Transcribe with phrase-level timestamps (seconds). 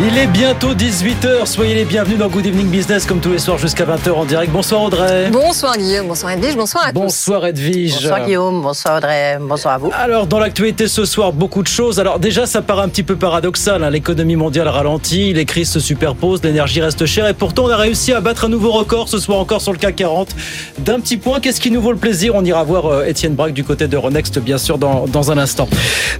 [0.00, 3.58] Il est bientôt 18h, soyez les bienvenus dans Good Evening Business comme tous les soirs
[3.58, 4.50] jusqu'à 20h en direct.
[4.50, 5.28] Bonsoir Audrey.
[5.30, 7.94] Bonsoir Guillaume, bonsoir Edwige, bonsoir à Bonsoir Edwige.
[7.94, 9.90] Bonsoir Guillaume, bonsoir Audrey, bonsoir à vous.
[9.92, 12.00] Alors dans l'actualité ce soir, beaucoup de choses.
[12.00, 13.90] Alors déjà ça paraît un petit peu paradoxal, hein.
[13.90, 18.12] l'économie mondiale ralentit, les crises se superposent, l'énergie reste chère et pourtant on a réussi
[18.12, 20.34] à battre un nouveau record ce soir encore sur le CAC 40
[20.78, 21.38] d'un petit point.
[21.38, 22.34] Qu'est-ce qui nous vaut le plaisir?
[22.34, 25.38] On ira voir euh, Étienne Braque du côté de Renext bien sûr dans, dans un
[25.38, 25.68] instant.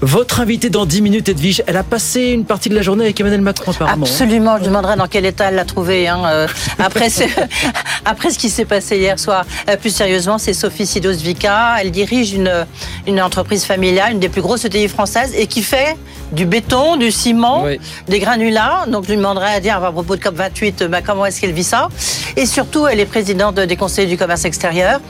[0.02, 3.18] Votre invité dans 10 minutes Edwige, elle a passé une partie de la journée avec
[3.18, 3.61] Emmanuel Macron
[4.02, 6.08] Absolument, je demanderai dans quel état elle l'a trouvé.
[6.08, 6.46] Hein, euh,
[6.78, 7.24] après, ce,
[8.04, 9.44] après ce qui s'est passé hier soir.
[9.68, 11.76] Euh, plus sérieusement, c'est Sophie Sidos-Vica.
[11.80, 12.66] Elle dirige une,
[13.06, 15.96] une entreprise familiale, une des plus grosses ETI françaises, et qui fait
[16.32, 17.78] du béton, du ciment, Oui.
[18.08, 18.84] des granulats.
[18.88, 21.64] Donc, je lui demanderai à dire à propos de COP28, bah, comment est-ce qu'elle vit
[21.64, 21.88] ça?
[22.36, 25.00] Et surtout, elle est présidente des conseillers du commerce extérieur.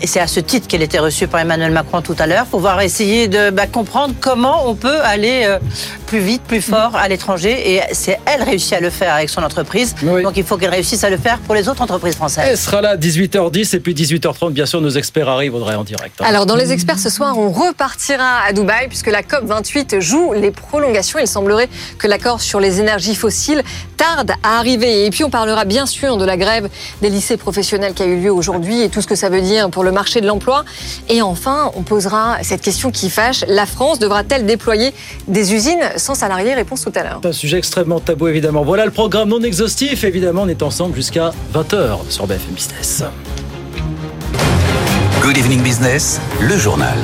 [0.00, 2.60] Et c'est à ce titre qu'elle était reçue par Emmanuel Macron tout à l'heure, pour
[2.60, 5.58] pouvoir essayer de bah, comprendre comment on peut aller euh,
[6.06, 7.74] plus vite, plus fort à l'étranger.
[7.74, 9.94] Et c'est elle réussit à le faire avec son entreprise.
[10.02, 10.22] Oui.
[10.22, 12.44] Donc, il faut qu'elle réussisse à le faire pour les autres entreprises françaises.
[12.48, 15.84] Elle sera là à 18h10 et puis 18h30 bien sûr nos experts arrivent Audrey en
[15.84, 16.20] direct.
[16.20, 16.24] hein.
[16.26, 20.32] Alors dans les experts ce soir, on repartira à Dubaï puisque la COP 28 joue
[20.32, 21.18] les prolongations.
[21.18, 21.68] Il semblerait
[21.98, 23.62] que l'accord sur les énergies fossiles
[23.96, 25.06] tarde à arriver.
[25.06, 26.68] Et puis on parlera bien sûr de la grève
[27.02, 29.70] des lycées professionnels qui a eu lieu aujourd'hui et tout ce que ça veut dire
[29.70, 30.64] pour le marché de l'emploi.
[31.08, 33.44] Et enfin, on posera cette question qui fâche.
[33.48, 34.92] La France devra-t-elle déployer
[35.26, 36.54] des usines sans salariés?
[36.54, 37.18] Réponse tout à l'heure.
[37.22, 38.62] C'est un sujet extrêmement tabou évidemment.
[38.62, 40.04] Voilà le programme non exhaustif.
[40.04, 43.04] Évidemment, on est ensemble jusqu'à 20h sur BFM Business.
[45.22, 46.96] Good Evening Business, le journal.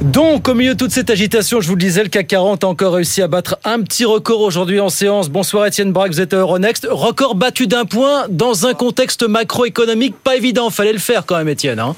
[0.00, 2.68] Donc, au milieu de toute cette agitation, je vous le disais, le CAC 40 a
[2.68, 5.28] encore réussi à battre un petit record aujourd'hui en séance.
[5.28, 6.86] Bonsoir Étienne Braque, vous êtes à Euronext.
[6.88, 10.70] Record battu d'un point dans un contexte macroéconomique pas évident.
[10.70, 11.80] Fallait le faire quand même, Étienne.
[11.80, 11.96] hein.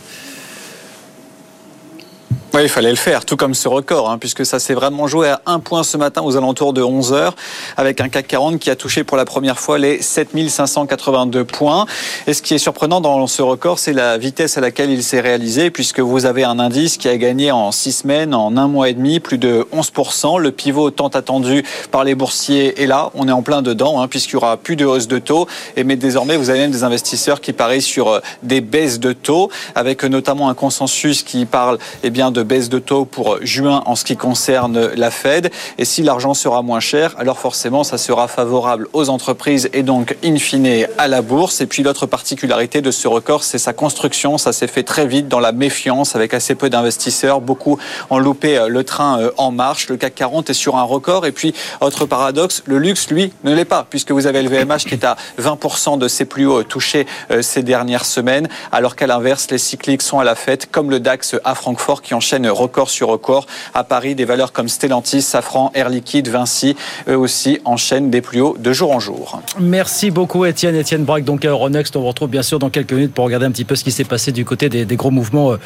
[2.52, 5.28] Oui, il fallait le faire, tout comme ce record, hein, puisque ça s'est vraiment joué
[5.28, 7.36] à un point ce matin aux alentours de 11 heures,
[7.76, 11.86] avec un CAC 40 qui a touché pour la première fois les 7582 points.
[12.26, 15.20] Et ce qui est surprenant dans ce record, c'est la vitesse à laquelle il s'est
[15.20, 18.88] réalisé, puisque vous avez un indice qui a gagné en six semaines, en un mois
[18.88, 20.40] et demi, plus de 11%.
[20.40, 24.08] Le pivot tant attendu par les boursiers est là, on est en plein dedans, hein,
[24.08, 25.46] puisqu'il y aura plus de hausse de taux.
[25.76, 29.12] Et mais désormais, vous avez même des investisseurs qui parient sur euh, des baisses de
[29.12, 33.82] taux, avec notamment un consensus qui parle eh bien, de baisse de taux pour juin
[33.86, 35.50] en ce qui concerne la Fed.
[35.78, 40.16] Et si l'argent sera moins cher, alors forcément, ça sera favorable aux entreprises et donc,
[40.24, 41.60] in fine, à la bourse.
[41.60, 44.38] Et puis, l'autre particularité de ce record, c'est sa construction.
[44.38, 47.40] Ça s'est fait très vite dans la méfiance avec assez peu d'investisseurs.
[47.40, 47.78] Beaucoup
[48.10, 49.88] ont loupé euh, le train euh, en marche.
[49.88, 51.26] Le CAC 40 est sur un record.
[51.26, 54.84] Et puis, autre paradoxe, le luxe, lui, ne l'est pas, puisque vous avez le VMH
[54.86, 59.06] qui est à 20% de ses plus hauts touchés euh, ces dernières semaines, alors qu'à
[59.06, 62.90] l'inverse, les cycliques sont à la fête, comme le DAX à Francfort qui enchaîne record
[62.90, 63.46] sur record.
[63.74, 66.76] À Paris, des valeurs comme Stellantis, Safran, Air Liquide, Vinci,
[67.08, 69.42] eux aussi enchaînent des plus hauts de jour en jour.
[69.58, 70.76] Merci beaucoup Étienne.
[70.76, 71.96] Étienne Braque, donc à Euronext.
[71.96, 73.90] On vous retrouve bien sûr dans quelques minutes pour regarder un petit peu ce qui
[73.90, 75.56] s'est passé du côté des, des gros mouvements euh,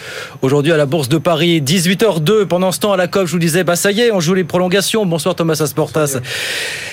[0.41, 1.60] aujourd'hui à la Bourse de Paris.
[1.60, 2.47] 18h02.
[2.47, 4.32] Pendant ce temps, à la COP, je vous disais, bah ça y est, on joue
[4.34, 5.04] les prolongations.
[5.04, 6.16] Bonsoir Thomas Asportas.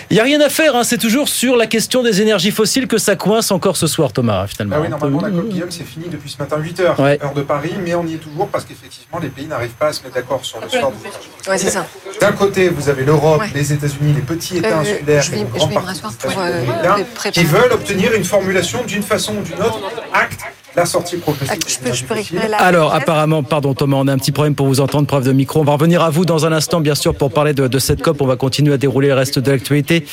[0.10, 0.76] Il n'y a rien à faire.
[0.76, 0.84] hein.
[0.84, 4.48] C'est toujours sur la question des énergies fossiles que ça coince encore ce soir, Thomas,
[4.48, 4.76] finalement.
[4.78, 7.20] Ah oui, normalement, la COP Guillaume, c'est fini depuis ce matin 8h, Ouais.
[7.24, 9.94] heure de Paris, mais on y est toujours parce qu'effectivement, les pays n'arrivent pas à
[9.94, 11.86] se mettre d'accord sur le sort de Ouais, c'est ça.
[12.20, 13.50] D'un côté, vous avez l'Europe, Ouais.
[13.56, 15.82] les États-Unis, les petits États Euh, insulaires, je vais- et une je grande vais me
[15.82, 16.98] partie rasseoir des pour, États
[17.28, 19.80] euh, qui veulent obtenir une formulation d'une façon ou d'une autre,
[20.14, 20.42] acte
[20.76, 21.50] la sortie progressive.
[21.52, 22.52] Ah, Je des peux, je peux énergies récupérer fossiles.
[22.52, 22.58] la.
[22.58, 25.60] Alors, apparemment, pardon Thomas, on a un petit problème pour vous entendre, preuve de micro.
[25.60, 28.02] On va revenir à vous dans un instant, bien sûr, pour parler de, de cette
[28.02, 28.22] COP.
[28.22, 30.06] On va continuer à dérouler le reste de l'actualité.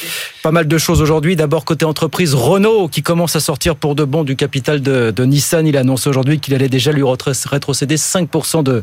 [0.43, 1.37] Pas mal de choses aujourd'hui.
[1.37, 5.25] D'abord, côté entreprise, Renault, qui commence à sortir pour de bon du capital de, de
[5.25, 5.67] Nissan.
[5.67, 8.83] Il a annoncé aujourd'hui qu'il allait déjà lui rétrocéder 5% de,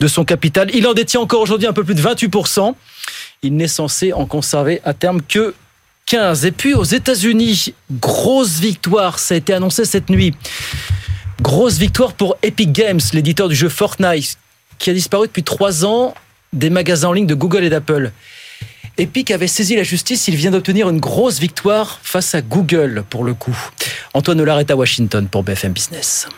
[0.00, 0.70] de son capital.
[0.74, 2.74] Il en détient encore aujourd'hui un peu plus de 28%.
[3.42, 5.54] Il n'est censé en conserver à terme que
[6.06, 6.44] 15.
[6.46, 10.34] Et puis aux États-Unis, grosse victoire, ça a été annoncé cette nuit.
[11.40, 14.38] Grosse victoire pour Epic Games, l'éditeur du jeu Fortnite,
[14.78, 16.14] qui a disparu depuis trois ans
[16.52, 18.10] des magasins en ligne de Google et d'Apple.
[18.96, 23.22] Epic avait saisi la justice, il vient d'obtenir une grosse victoire face à Google pour
[23.22, 23.56] le coup.
[24.14, 26.28] Antoine Hollard est à Washington pour BFM Business.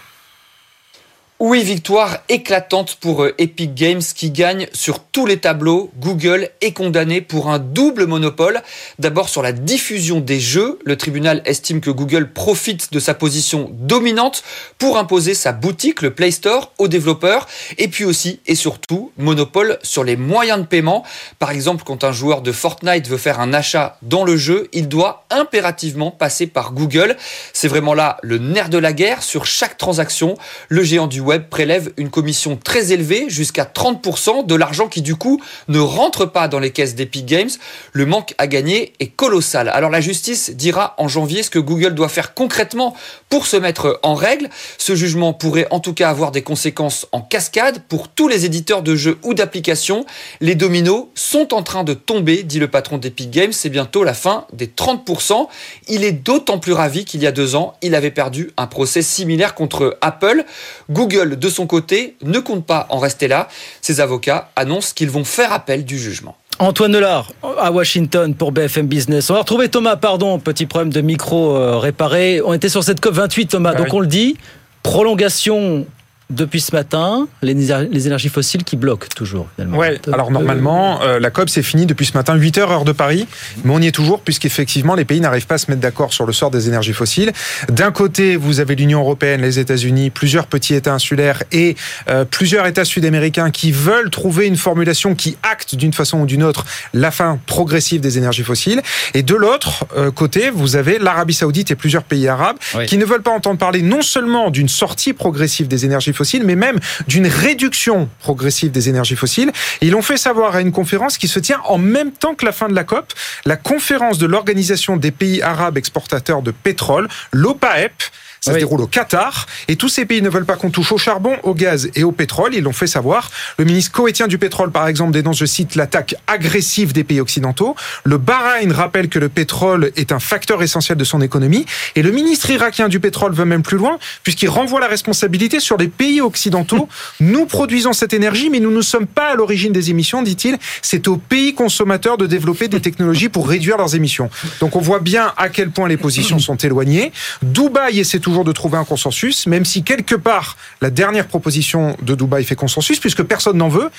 [1.42, 5.90] Oui, victoire éclatante pour euh, Epic Games qui gagne sur tous les tableaux.
[5.98, 8.60] Google est condamné pour un double monopole.
[8.98, 10.78] D'abord sur la diffusion des jeux.
[10.84, 14.42] Le tribunal estime que Google profite de sa position dominante
[14.76, 17.48] pour imposer sa boutique, le Play Store, aux développeurs.
[17.78, 21.04] Et puis aussi et surtout, monopole sur les moyens de paiement.
[21.38, 24.88] Par exemple, quand un joueur de Fortnite veut faire un achat dans le jeu, il
[24.88, 27.16] doit impérativement passer par Google.
[27.54, 29.22] C'est vraiment là le nerf de la guerre.
[29.22, 30.36] Sur chaque transaction,
[30.68, 35.14] le géant du web prélève une commission très élevée, jusqu'à 30% de l'argent qui du
[35.14, 37.50] coup ne rentre pas dans les caisses d'Epic Games.
[37.92, 39.68] Le manque à gagner est colossal.
[39.68, 42.96] Alors la justice dira en janvier ce que Google doit faire concrètement
[43.28, 44.48] pour se mettre en règle.
[44.78, 48.82] Ce jugement pourrait en tout cas avoir des conséquences en cascade pour tous les éditeurs
[48.82, 50.04] de jeux ou d'applications.
[50.40, 53.52] Les dominos sont en train de tomber, dit le patron d'Epic Games.
[53.52, 55.46] C'est bientôt la fin des 30%.
[55.88, 59.02] Il est d'autant plus ravi qu'il y a deux ans, il avait perdu un procès
[59.02, 60.44] similaire contre Apple.
[60.90, 63.48] Google de son côté, ne compte pas en rester là.
[63.80, 66.36] Ses avocats annoncent qu'ils vont faire appel du jugement.
[66.58, 69.30] Antoine Nelard à Washington pour BFM Business.
[69.30, 72.42] On va retrouver Thomas, pardon, petit problème de micro euh, réparé.
[72.44, 74.36] On était sur cette COP 28, Thomas, donc on le dit,
[74.82, 75.86] prolongation
[76.30, 79.48] depuis ce matin, les, énergies fossiles qui bloquent toujours.
[79.58, 82.92] Ouais, alors normalement, euh, la COP c'est fini depuis ce matin, 8 heures heure de
[82.92, 83.26] Paris,
[83.64, 86.26] mais on y est toujours puisqu'effectivement les pays n'arrivent pas à se mettre d'accord sur
[86.26, 87.32] le sort des énergies fossiles.
[87.68, 91.76] D'un côté, vous avez l'Union européenne, les États-Unis, plusieurs petits États insulaires et
[92.08, 96.42] euh, plusieurs États sud-américains qui veulent trouver une formulation qui acte d'une façon ou d'une
[96.42, 98.82] autre la fin progressive des énergies fossiles.
[99.14, 102.56] Et de l'autre euh, côté, vous avez l'Arabie saoudite et plusieurs pays arabes
[102.86, 106.56] qui ne veulent pas entendre parler non seulement d'une sortie progressive des énergies fossiles, mais
[106.56, 109.52] même d'une réduction progressive des énergies fossiles.
[109.80, 112.52] ils l'ont fait savoir à une conférence qui se tient en même temps que la
[112.52, 113.12] fin de la COP,
[113.46, 117.92] la conférence de l'Organisation des pays arabes exportateurs de pétrole, l'OPAEP,
[118.40, 119.46] ça se déroule au Qatar.
[119.68, 122.12] Et tous ces pays ne veulent pas qu'on touche au charbon, au gaz et au
[122.12, 122.54] pétrole.
[122.54, 123.30] Ils l'ont fait savoir.
[123.58, 127.76] Le ministre koweïtien du pétrole, par exemple, dénonce, je cite, l'attaque agressive des pays occidentaux.
[128.04, 131.66] Le Bahreïn rappelle que le pétrole est un facteur essentiel de son économie.
[131.96, 135.76] Et le ministre irakien du pétrole veut même plus loin, puisqu'il renvoie la responsabilité sur
[135.76, 136.88] les pays occidentaux.
[137.20, 140.58] Nous produisons cette énergie, mais nous ne sommes pas à l'origine des émissions, dit-il.
[140.80, 144.30] C'est aux pays consommateurs de développer des technologies pour réduire leurs émissions.
[144.60, 147.12] Donc on voit bien à quel point les positions sont éloignées.
[147.42, 152.14] Dubaï essaie toujours de trouver un consensus, même si quelque part la dernière proposition de
[152.14, 153.90] Dubaï fait consensus, puisque personne n'en veut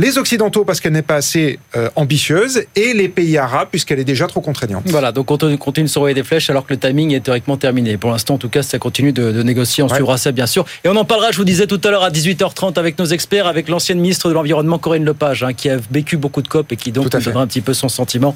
[0.00, 4.04] les Occidentaux parce qu'elle n'est pas assez euh, ambitieuse et les pays arabes puisqu'elle est
[4.04, 4.84] déjà trop contraignante.
[4.86, 7.98] Voilà, donc on continue de s'envoyer des flèches alors que le timing est théoriquement terminé.
[7.98, 9.82] Pour l'instant, en tout cas, ça continue de, négocier.
[9.82, 10.64] On suivra ça, bien sûr.
[10.84, 13.46] Et on en parlera, je vous disais tout à l'heure, à 18h30 avec nos experts,
[13.46, 16.76] avec l'ancienne ministre de l'Environnement, Corinne Lepage, hein, qui a vécu beaucoup de COP et
[16.76, 18.34] qui donc nous donnera un petit peu son sentiment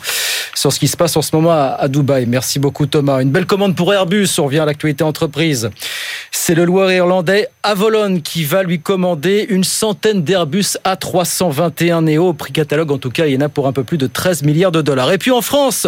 [0.55, 2.27] sur ce qui se passe en ce moment à, à Dubaï.
[2.27, 3.23] Merci beaucoup, Thomas.
[3.23, 4.29] Une belle commande pour Airbus.
[4.39, 5.71] On revient à l'actualité entreprise.
[6.31, 10.77] C'est le Loire-Irlandais Avolon qui va lui commander une centaine d'Airbus
[11.55, 12.29] A321 Neo.
[12.29, 14.07] Au prix catalogue, en tout cas, il y en a pour un peu plus de
[14.07, 15.13] 13 milliards de dollars.
[15.13, 15.87] Et puis en France,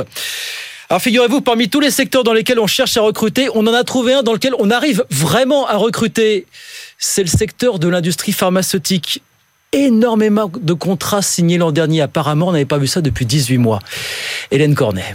[0.88, 3.82] alors figurez-vous, parmi tous les secteurs dans lesquels on cherche à recruter, on en a
[3.82, 6.46] trouvé un dans lequel on arrive vraiment à recruter.
[6.98, 9.22] C'est le secteur de l'industrie pharmaceutique.
[9.72, 12.00] Énormément de contrats signés l'an dernier.
[12.00, 13.80] Apparemment, on n'avait pas vu ça depuis 18 mois.
[14.52, 15.12] Hélène Cornet.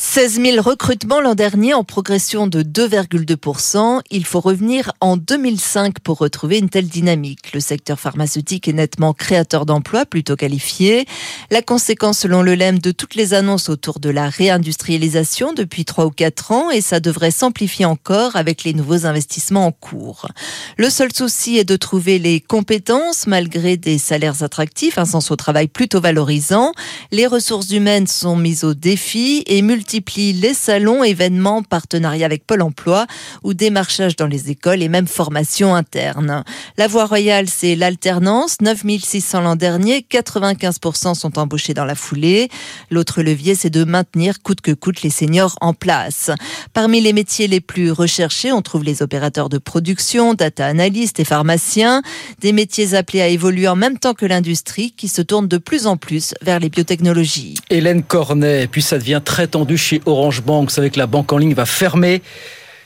[0.00, 4.00] 16 000 recrutements l'an dernier en progression de 2,2%.
[4.12, 7.52] Il faut revenir en 2005 pour retrouver une telle dynamique.
[7.52, 11.04] Le secteur pharmaceutique est nettement créateur d'emplois, plutôt qualifié.
[11.50, 16.06] La conséquence, selon le LEM, de toutes les annonces autour de la réindustrialisation depuis 3
[16.06, 20.28] ou 4 ans et ça devrait s'amplifier encore avec les nouveaux investissements en cours.
[20.76, 25.36] Le seul souci est de trouver les compétences malgré des salaires attractifs, un sens au
[25.36, 26.70] travail plutôt valorisant.
[27.10, 32.60] Les ressources humaines sont mises au défi et multiplie les salons, événements, partenariats avec Pôle
[32.60, 33.06] emploi
[33.42, 36.44] ou démarchage dans les écoles et même formation interne.
[36.76, 38.58] La voie royale, c'est l'alternance.
[38.60, 42.50] 9600 l'an dernier, 95% sont embauchés dans la foulée.
[42.90, 46.30] L'autre levier, c'est de maintenir coûte que coûte les seniors en place.
[46.74, 51.24] Parmi les métiers les plus recherchés, on trouve les opérateurs de production, data analystes et
[51.24, 52.02] pharmaciens,
[52.42, 55.86] des métiers appelés à évoluer en même temps que l'industrie qui se tourne de plus
[55.86, 57.54] en plus vers les biotechnologies.
[57.70, 60.68] Hélène Cornet, puis ça devient très tendu chez Orange Bank.
[60.68, 62.22] Vous savez que la banque en ligne va fermer.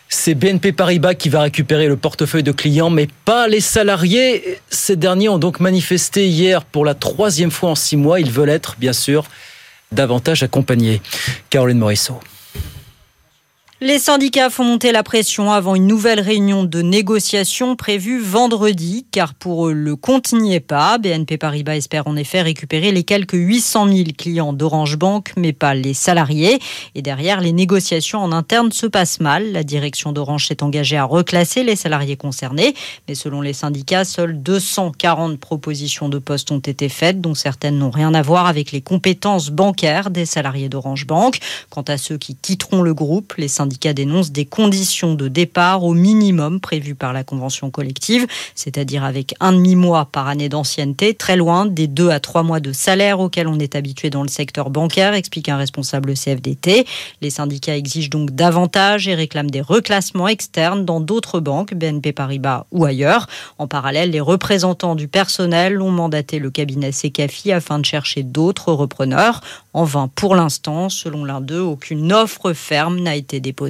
[0.08, 4.58] C'est BNP Paribas qui va récupérer le portefeuille de clients, mais pas les salariés.
[4.68, 8.20] Ces derniers ont donc manifesté hier pour la troisième fois en six mois.
[8.20, 9.25] Ils veulent être, bien sûr,
[9.90, 11.00] davantage accompagnés.
[11.49, 12.20] Caroline Morisseau.
[13.84, 19.34] Les syndicats font monter la pression avant une nouvelle réunion de négociation prévue vendredi, car
[19.34, 20.98] pour eux, le compte n'y est pas.
[20.98, 25.74] BNP Paribas espère en effet récupérer les quelques 800 000 clients d'Orange Bank, mais pas
[25.74, 26.60] les salariés.
[26.94, 29.50] Et derrière, les négociations en interne se passent mal.
[29.50, 32.76] La direction d'Orange s'est engagée à reclasser les salariés concernés,
[33.08, 37.90] mais selon les syndicats, seules 240 propositions de postes ont été faites, dont certaines n'ont
[37.90, 41.40] rien à voir avec les compétences bancaires des salariés d'Orange Bank.
[41.68, 45.82] Quant à ceux qui quitteront le groupe, les syndicats syndicat dénonce des conditions de départ
[45.82, 51.36] au minimum prévues par la convention collective, c'est-à-dire avec un demi-mois par année d'ancienneté, très
[51.36, 54.68] loin des deux à trois mois de salaire auxquels on est habitué dans le secteur
[54.68, 56.84] bancaire, explique un responsable CFDT.
[57.22, 62.66] Les syndicats exigent donc davantage et réclament des reclassements externes dans d'autres banques, BNP Paribas
[62.72, 63.26] ou ailleurs.
[63.56, 68.74] En parallèle, les représentants du personnel ont mandaté le cabinet Secafi afin de chercher d'autres
[68.74, 69.40] repreneurs.
[69.72, 73.62] En vain pour l'instant, selon l'un d'eux, aucune offre ferme n'a été déposée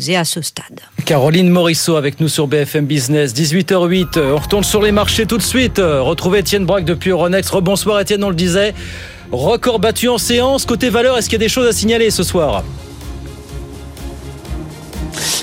[1.05, 4.19] Caroline Morisseau avec nous sur BFM Business, 18h08.
[4.19, 5.79] On retourne sur les marchés tout de suite.
[5.79, 7.51] Retrouvez Étienne Braque depuis Euronext.
[7.51, 8.75] Rebonsoir Étienne, on le disait.
[9.33, 10.67] Record battu en séance.
[10.67, 12.63] Côté valeur, est-ce qu'il y a des choses à signaler ce soir?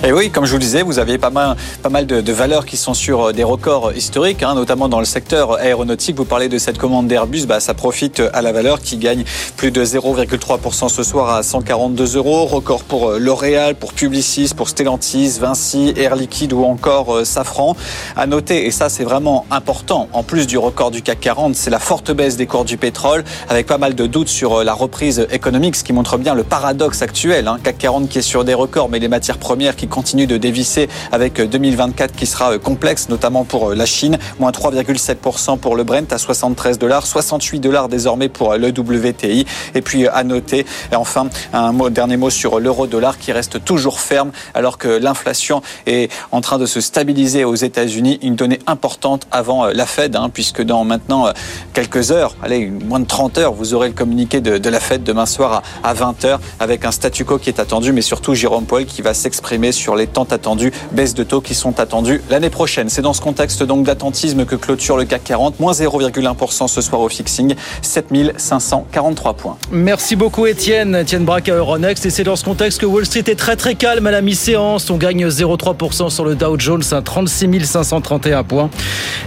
[0.01, 2.65] Et oui, comme je vous le disais, vous avez pas mal, pas mal de, valeurs
[2.65, 6.15] qui sont sur euh, des records historiques, hein, notamment dans le secteur aéronautique.
[6.15, 9.25] Vous parlez de cette commande d'Airbus, bah, ça profite à la valeur qui gagne
[9.57, 12.45] plus de 0,3% ce soir à 142 euros.
[12.45, 17.75] Record pour euh, L'Oréal, pour Publicis, pour Stellantis, Vinci, Air Liquide ou encore euh, Safran.
[18.15, 21.69] À noter, et ça c'est vraiment important, en plus du record du CAC 40, c'est
[21.69, 25.27] la forte baisse des cours du pétrole, avec pas mal de doutes sur la reprise
[25.29, 27.47] économique, ce qui montre bien le paradoxe actuel.
[27.47, 27.57] Hein.
[27.61, 30.87] CAC 40 qui est sur des records, mais les matières premières qui continue de dévisser
[31.11, 34.17] avec 2024 qui sera euh, complexe, notamment pour euh, la Chine.
[34.39, 39.45] Moins 3,7% pour le Brent à 73 dollars, 68 dollars désormais pour euh, le WTI.
[39.75, 44.77] Et puis à noter, enfin, un dernier mot sur l'euro-dollar qui reste toujours ferme alors
[44.77, 48.19] que l'inflation est en train de se stabiliser aux États-Unis.
[48.21, 51.33] Une donnée importante avant la Fed, hein, puisque dans maintenant
[51.73, 55.25] quelques heures, allez, moins de 30 heures, vous aurez le communiqué de, la Fed demain
[55.25, 58.65] soir à, à 20 heures avec un statu quo qui est attendu, mais surtout Jérôme
[58.65, 62.51] Paul qui va s'exprimer sur les tant attendus baisses de taux qui sont attendues l'année
[62.51, 62.87] prochaine.
[62.89, 67.01] C'est dans ce contexte donc d'attentisme que clôture le CAC 40, moins 0,1% ce soir
[67.01, 69.57] au fixing, 7543 points.
[69.71, 72.05] Merci beaucoup Étienne, Étienne Braque à Euronext.
[72.05, 74.89] Et c'est dans ce contexte que Wall Street est très très calme à la mi-séance.
[74.91, 78.69] On gagne 0,3% sur le Dow Jones, à 36 531 points.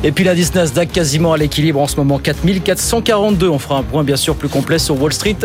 [0.04, 3.48] Et puis l'indice Nasdaq quasiment à l'équilibre en ce moment, 4442.
[3.48, 5.36] On fera un point bien sûr plus complet sur Wall Street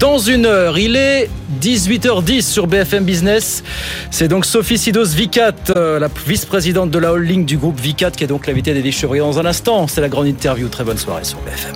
[0.00, 0.76] dans une heure.
[0.76, 1.30] Il est
[1.62, 3.62] 18h10 sur BFM Business.
[4.10, 8.24] C'est donc Sophie Sidos Vicat, euh, la vice-présidente de la holding du groupe Vicat, qui
[8.24, 9.86] est donc l'invité des Chevrier dans un instant.
[9.86, 10.68] C'est la grande interview.
[10.68, 11.74] Très bonne soirée sur BFM.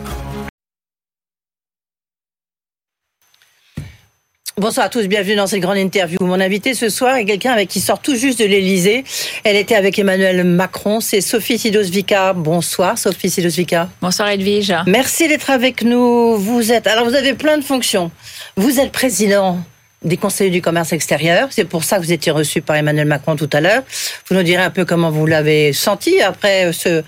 [4.57, 6.19] Bonsoir à tous, bienvenue dans cette grande interview.
[6.21, 9.05] Mon invité ce soir est quelqu'un avec qui sort tout juste de l'Elysée.
[9.45, 12.33] Elle était avec Emmanuel Macron, c'est Sophie Sidos-Vica.
[12.33, 13.88] Bonsoir Sophie Sidos-Vica.
[14.02, 14.75] Bonsoir Edwige.
[14.88, 16.37] Merci d'être avec nous.
[16.37, 18.11] Vous êtes, alors vous avez plein de fonctions.
[18.57, 19.59] Vous êtes président
[20.02, 21.49] des conseillers du commerce extérieur.
[21.50, 23.83] C'est pour ça que vous étiez reçu par Emmanuel Macron tout à l'heure.
[24.28, 27.02] Vous nous direz un peu comment vous l'avez senti après ce,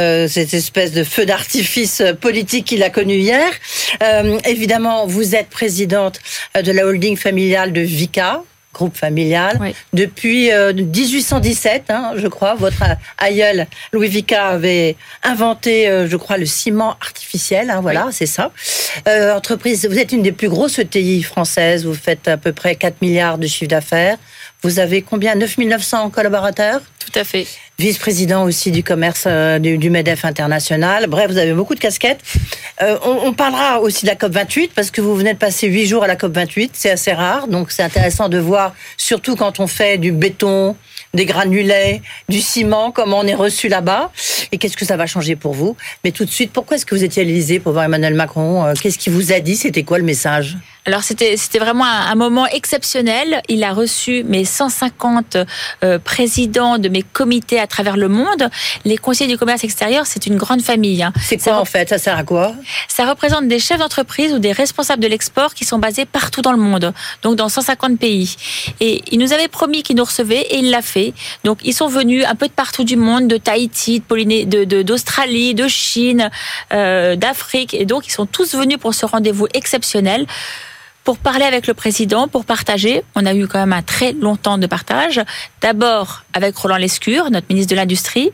[0.00, 3.50] euh, cette espèce de feu d'artifice politique qu'il a connu hier.
[4.02, 6.20] Euh, évidemment, vous êtes présidente
[6.60, 8.42] de la holding familiale de Vica,
[8.74, 9.58] groupe familial.
[9.94, 12.82] Depuis 1817, euh, hein, je crois, votre
[13.16, 17.70] aïeul Louis Vica avait inventé, euh, je crois, le ciment artificiel.
[17.70, 18.50] Hein, voilà, c'est ça.
[19.08, 21.86] Euh, entreprise, vous êtes une des plus grosses ETI françaises.
[21.86, 24.18] Vous faites à peu près 4 milliards de chiffre d'affaires.
[24.64, 25.34] Vous avez combien?
[25.34, 26.80] 9900 collaborateurs?
[26.98, 27.46] Tout à fait.
[27.78, 29.26] Vice-président aussi du commerce
[29.60, 31.06] du, MEDEF international.
[31.06, 32.20] Bref, vous avez beaucoup de casquettes.
[32.80, 35.86] on, on, parlera aussi de la COP 28 parce que vous venez de passer huit
[35.86, 36.70] jours à la COP 28.
[36.72, 40.76] C'est assez rare, donc c'est intéressant de voir, surtout quand on fait du béton,
[41.12, 44.12] des granulés, du ciment, comment on est reçu là-bas,
[44.50, 45.76] et qu'est-ce que ça va changer pour vous.
[46.04, 48.72] Mais tout de suite, pourquoi est-ce que vous étiez à l'Élysée pour voir Emmanuel Macron?
[48.80, 49.56] Qu'est-ce qu'il vous a dit?
[49.56, 50.56] C'était quoi le message?
[50.86, 53.40] Alors c'était c'était vraiment un, moment exceptionnel.
[53.48, 55.38] Il a reçu mes 150
[55.82, 58.50] euh, présidents de mes comités à travers le monde.
[58.84, 61.02] Les conseillers du commerce extérieur, c'est une grande famille.
[61.02, 61.12] Hein.
[61.22, 61.88] C'est quoi en fait?
[61.88, 62.54] Ça sert à quoi?
[62.88, 66.52] Ça représente des chefs d'entreprise ou des responsables de l'export qui sont basés partout dans
[66.52, 68.36] le monde, donc dans 150 pays.
[68.80, 71.14] Et il nous avait promis qu'il nous recevait et il l'a fait.
[71.44, 75.62] Donc ils sont venus un peu de partout du monde, de Tahiti, de d'Australie, de,
[75.62, 76.30] de, Chine,
[76.72, 80.26] euh, d'Afrique, et donc ils sont tous venus pour ce rendez-vous exceptionnel
[81.04, 83.04] pour parler avec le président, pour partager.
[83.14, 85.20] On a eu quand même un très long temps de partage.
[85.60, 88.32] D'abord avec Roland Lescure, notre ministre de l'Industrie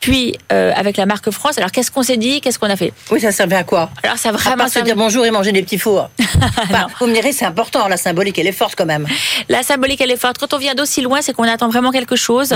[0.00, 1.58] puis euh, avec la marque France.
[1.58, 2.40] Alors qu'est-ce qu'on s'est dit?
[2.40, 2.92] Qu'est-ce qu'on a fait?
[3.10, 3.90] Oui, ça servait à quoi?
[4.02, 6.08] Alors ça a À vraiment part se dire bonjour et manger des petits fours.
[6.62, 9.06] Enfin, vous me direz, c'est important, la symbolique, elle est forte quand même.
[9.48, 10.38] La symbolique, elle est forte.
[10.38, 12.54] Quand on vient d'aussi loin, c'est qu'on attend vraiment quelque chose.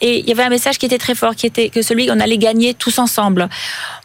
[0.00, 2.20] Et il y avait un message qui était très fort, qui était que celui qu'on
[2.20, 3.48] allait gagner tous ensemble.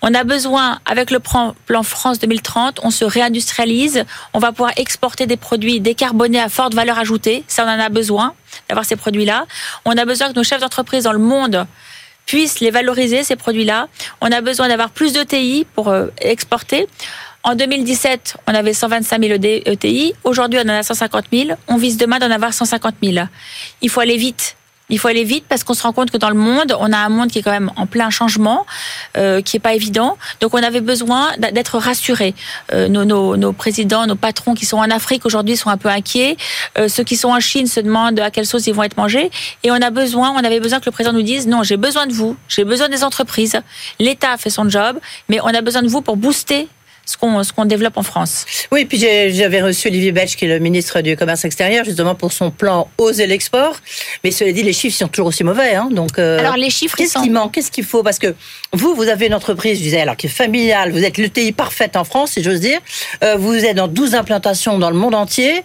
[0.01, 4.05] On a besoin, avec le plan plan France 2030, on se réindustrialise.
[4.33, 7.43] On va pouvoir exporter des produits décarbonés à forte valeur ajoutée.
[7.47, 8.33] Ça, on en a besoin
[8.67, 9.45] d'avoir ces produits-là.
[9.85, 11.67] On a besoin que nos chefs d'entreprise dans le monde
[12.29, 13.87] puissent les valoriser, ces produits-là.
[14.21, 16.87] On a besoin d'avoir plus d'ETI pour euh, exporter.
[17.43, 20.13] En 2017, on avait 125 000 ETI.
[20.23, 21.57] Aujourd'hui, on en a 150 000.
[21.67, 23.25] On vise demain d'en avoir 150 000.
[23.81, 24.57] Il faut aller vite.
[24.89, 26.97] Il faut aller vite parce qu'on se rend compte que dans le monde, on a
[26.97, 28.65] un monde qui est quand même en plein changement,
[29.17, 30.17] euh, qui est pas évident.
[30.41, 32.33] Donc on avait besoin d'être rassurés.
[32.73, 35.89] Euh, nos, nos, nos présidents, nos patrons qui sont en Afrique aujourd'hui sont un peu
[35.89, 36.37] inquiets.
[36.77, 39.31] Euh, ceux qui sont en Chine se demandent à quelle sauce ils vont être mangés.
[39.63, 42.07] Et on a besoin, on avait besoin que le président nous dise non, j'ai besoin
[42.07, 43.59] de vous, j'ai besoin des entreprises.
[43.99, 46.67] L'État fait son job, mais on a besoin de vous pour booster
[47.09, 48.45] ce qu'on ce qu'on développe en France.
[48.71, 52.31] Oui, puis j'avais reçu Olivier Belch, qui est le ministre du Commerce extérieur, justement pour
[52.31, 53.75] son plan Oser l'export.
[54.23, 55.73] Mais cela dit, les chiffres sont toujours aussi mauvais.
[55.75, 57.53] Hein, donc, euh, Alors, les chiffres, qu'est-ce sont- qui manque?
[57.53, 58.03] Qu'est-ce qu'il faut?
[58.03, 58.35] Parce que
[58.73, 61.95] vous, vous avez une entreprise, je disais, alors qui est familiale, vous êtes l'ETI parfaite
[61.95, 62.79] en France, si j'ose dire.
[63.23, 65.63] Euh, vous êtes dans 12 implantations dans le monde entier.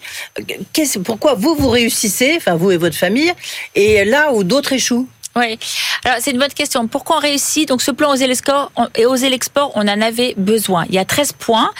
[0.73, 3.33] Qu'est-ce- pourquoi vous, vous réussissez, enfin vous et votre famille,
[3.75, 5.07] et là où d'autres échouent?
[5.37, 5.59] Oui.
[6.05, 6.87] Alors c'est une bonne question.
[6.87, 10.85] Pourquoi on réussit Donc ce plan oser l'export et oser l'export, on en avait besoin.
[10.89, 11.71] Il y a 13 points.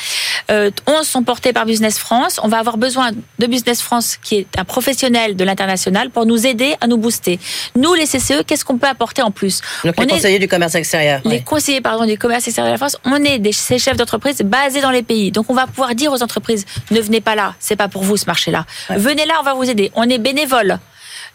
[0.51, 2.41] Euh, 11 sont portés par Business France.
[2.43, 6.47] On va avoir besoin de Business France qui est un professionnel de l'international pour nous
[6.47, 7.39] aider à nous booster.
[7.77, 10.49] Nous les CCE, qu'est-ce qu'on peut apporter en plus Donc On les est- conseillers du
[10.49, 11.21] commerce extérieur.
[11.25, 14.39] les conseillers pardon, du commerce extérieur de la France, on est des, ces chefs d'entreprise
[14.43, 15.31] basés dans les pays.
[15.31, 18.17] Donc on va pouvoir dire aux entreprises, ne venez pas là, c'est pas pour vous
[18.17, 18.67] ce marché-là.
[18.91, 19.93] Venez là, on va vous aider.
[19.95, 20.79] On est bénévoles.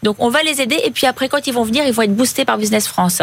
[0.02, 2.14] Donc on va les aider et puis après quand ils vont venir, ils vont être
[2.14, 3.22] boostés par Business France.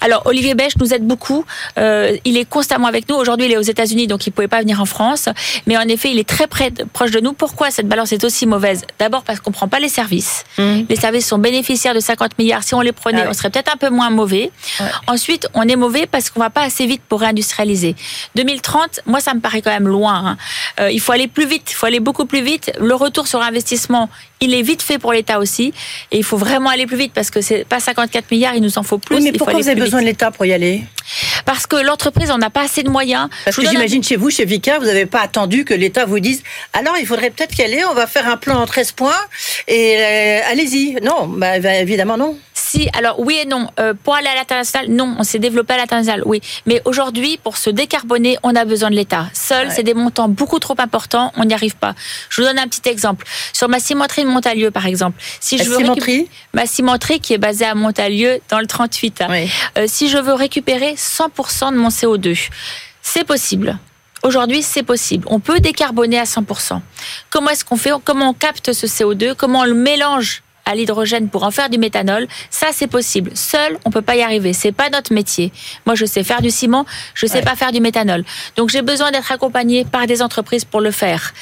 [0.00, 1.44] Alors Olivier Bech nous aide beaucoup.
[1.78, 3.16] Euh, il est constamment avec nous.
[3.16, 5.28] Aujourd'hui il est aux États-Unis donc il pouvait pas venir en France.
[5.66, 7.32] Mais en effet il est très près, proche de nous.
[7.32, 8.82] Pourquoi cette balance est aussi mauvaise?
[8.98, 10.44] D'abord parce qu'on prend pas les services.
[10.58, 12.62] Les services sont bénéficiaires de 50 milliards.
[12.62, 14.50] Si on les prenait, Ah on serait peut-être un peu moins mauvais.
[15.06, 17.96] Ensuite, on est mauvais parce qu'on va pas assez vite pour réindustrialiser.
[18.34, 20.14] 2030, moi, ça me paraît quand même loin.
[20.26, 20.36] hein.
[20.80, 21.68] Euh, il faut aller plus vite.
[21.70, 22.72] Il faut aller beaucoup plus vite.
[22.80, 24.08] Le retour sur investissement,
[24.40, 25.72] il est vite fait pour l'État aussi.
[26.12, 28.78] Et il faut vraiment aller plus vite parce que c'est pas 54 milliards, il nous
[28.78, 29.16] en faut plus.
[29.16, 30.06] Oui, mais il pourquoi vous avez besoin vite.
[30.08, 30.82] de l'État pour y aller?
[31.44, 33.28] Parce que l'entreprise, on n'a pas assez de moyens.
[33.44, 36.04] Parce Je que un- j'imagine chez vous, chez Vika, vous n'avez pas attendu que l'État
[36.06, 36.42] vous dise
[36.72, 39.14] alors il faudrait peut-être y aller, on va faire un plan en 13 points
[39.68, 40.96] et euh, allez-y.
[41.02, 42.36] Non, bah, bah, évidemment non.
[42.70, 43.68] Si, alors oui et non.
[43.80, 46.40] Euh, pour aller à l'international, non, on s'est développé à l'international, oui.
[46.66, 49.26] Mais aujourd'hui, pour se décarboner, on a besoin de l'État.
[49.32, 51.94] Seul, c'est des montants beaucoup trop importants, on n'y arrive pas.
[52.28, 53.26] Je vous donne un petit exemple.
[53.52, 55.20] Sur ma cimenterie de Montalieu, par exemple.
[55.40, 58.66] Si La je veux cimenterie récup- Ma cimenterie qui est basée à Montalieu, dans le
[58.68, 59.22] 38.
[59.76, 62.38] Euh, si je veux récupérer 100% de mon CO2,
[63.02, 63.78] c'est possible.
[64.22, 65.26] Aujourd'hui, c'est possible.
[65.28, 66.80] On peut décarboner à 100%.
[67.30, 67.90] Comment est-ce qu'on fait?
[68.04, 71.78] Comment on capte ce CO2 Comment on le mélange à l'hydrogène pour en faire du
[71.78, 73.32] méthanol, ça c'est possible.
[73.34, 74.52] Seul, on peut pas y arriver.
[74.52, 75.52] C'est pas notre métier.
[75.86, 78.24] Moi, je sais faire du ciment, je sais pas faire du méthanol.
[78.56, 81.34] Donc, j'ai besoin d'être accompagné par des entreprises pour le faire.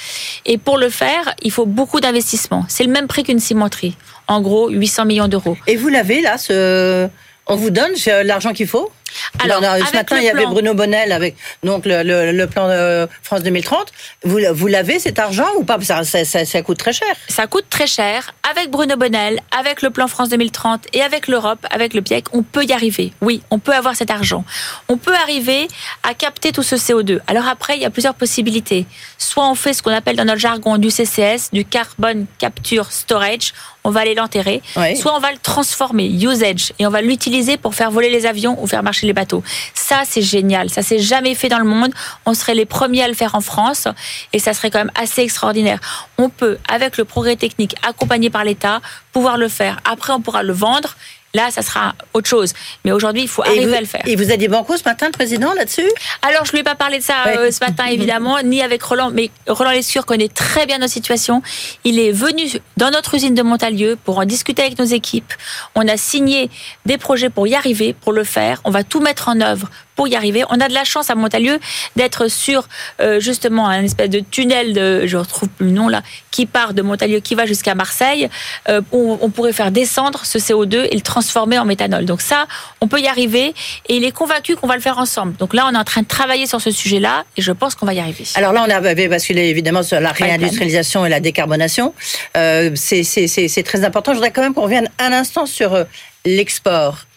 [0.46, 2.64] Et pour le faire, il faut beaucoup d'investissement.
[2.68, 3.96] C'est le même prix qu'une cimenterie.
[4.26, 5.56] En gros, 800 millions d'euros.
[5.66, 7.08] Et vous l'avez là, ce...
[7.46, 7.92] on vous donne
[8.24, 8.90] l'argent qu'il faut?
[9.38, 13.09] Alors, ce matin, il y avait Bruno Bonnel avec donc le, le- le plan de
[13.23, 13.87] France 2030.
[14.25, 15.79] Vous, vous l'avez cet argent ou pas?
[15.81, 17.09] Ça, ça, ça, ça coûte très cher.
[17.29, 18.33] Ça coûte très cher.
[18.51, 22.42] Avec Bruno Bonnel, avec le plan France 2030 et avec l'Europe, avec le PIEC, on
[22.42, 23.12] peut y arriver.
[23.21, 24.44] Oui, on peut avoir cet argent.
[24.88, 25.68] On peut arriver
[26.03, 27.21] à capter tout ce CO2.
[27.27, 28.87] Alors après, il y a plusieurs possibilités.
[29.18, 33.53] Soit on fait ce qu'on appelle dans notre jargon du CCS, du carbone capture storage.
[33.85, 34.61] On va aller l'enterrer.
[34.77, 34.97] Oui.
[34.97, 38.61] Soit on va le transformer, usage, et on va l'utiliser pour faire voler les avions
[38.62, 39.42] ou faire marcher les bateaux.
[39.74, 40.70] Ça, c'est génial.
[40.70, 41.92] Ça s'est jamais fait dans le monde.
[42.26, 43.88] On serait les premiers à le faire en France
[44.32, 45.80] et ça serait quand même assez extraordinaire.
[46.18, 48.80] On peut, avec le progrès technique accompagné par l'État,
[49.12, 49.80] pouvoir le faire.
[49.84, 50.96] Après, on pourra le vendre.
[51.34, 52.54] Là, ça sera autre chose.
[52.84, 54.00] Mais aujourd'hui, il faut Et arriver vous, à le faire.
[54.06, 55.88] Et vous a dit banco ce matin, le président, là-dessus?
[56.22, 59.10] Alors, je lui ai pas parlé de ça euh, ce matin, évidemment, ni avec Roland,
[59.12, 61.42] mais Roland Lescure connaît très bien notre situation.
[61.84, 65.32] Il est venu dans notre usine de Montalieu pour en discuter avec nos équipes.
[65.74, 66.50] On a signé
[66.86, 68.60] des projets pour y arriver, pour le faire.
[68.64, 70.44] On va tout mettre en œuvre pour y arriver.
[70.48, 71.58] On a de la chance à Montalieu
[71.96, 72.68] d'être sur
[73.00, 76.72] euh, justement un espèce de tunnel de, je retrouve plus le nom là, qui part
[76.72, 78.28] de Montalieu, qui va jusqu'à Marseille.
[78.68, 82.04] Euh, on, on pourrait faire descendre ce CO2 et le transformer en méthanol.
[82.04, 82.46] Donc ça,
[82.80, 83.54] on peut y arriver
[83.88, 85.34] et il est convaincu qu'on va le faire ensemble.
[85.37, 87.87] Donc là, on est en train de travailler sur ce sujet-là et je pense qu'on
[87.87, 88.24] va y arriver.
[88.37, 91.92] Alors là, on avait basculé évidemment sur la réindustrialisation et la décarbonation.
[92.37, 94.12] Euh, c'est- très important.
[94.12, 95.82] Je voudrais quand même qu'on revienne un instant sur euh,
[96.24, 97.08] l'export.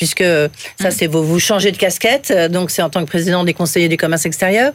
[0.00, 0.24] Puisque
[0.80, 0.92] ça, Mm.
[0.96, 3.88] c'est vous, vous changez de casquette, euh, donc c'est en tant que président des conseillers
[3.90, 4.72] du commerce extérieur.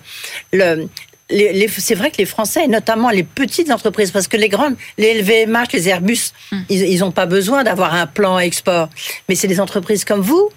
[0.54, 0.88] Le,
[1.32, 4.50] les- les- c'est vrai que les Français, et notamment les petites entreprises, parce que les
[4.50, 6.58] grandes, les LVMH, les Airbus, Mm.
[6.70, 8.88] ils n'ont pas besoin d'avoir un plan export.
[9.28, 10.50] Mais c'est des entreprises comme vous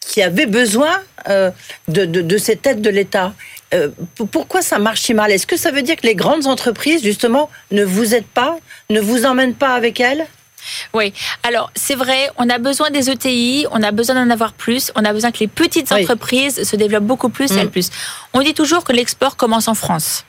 [0.00, 1.50] qui avaient besoin euh,
[1.88, 3.34] de, de, de cette aide de l'État.
[3.74, 3.90] Euh,
[4.32, 5.30] pourquoi ça marche si mal?
[5.30, 8.56] Est-ce que ça veut dire que les grandes entreprises, justement, ne vous aident pas,
[8.88, 10.24] ne vous emmènent pas avec elles?
[10.94, 14.92] Oui, alors c'est vrai, on a besoin des ETI, on a besoin d'en avoir plus,
[14.96, 16.02] on a besoin que les petites Oui.
[16.02, 17.70] entreprises se développent beaucoup plus et Mm.
[17.70, 17.90] plus.
[18.32, 20.24] On dit toujours que l'export commence en France.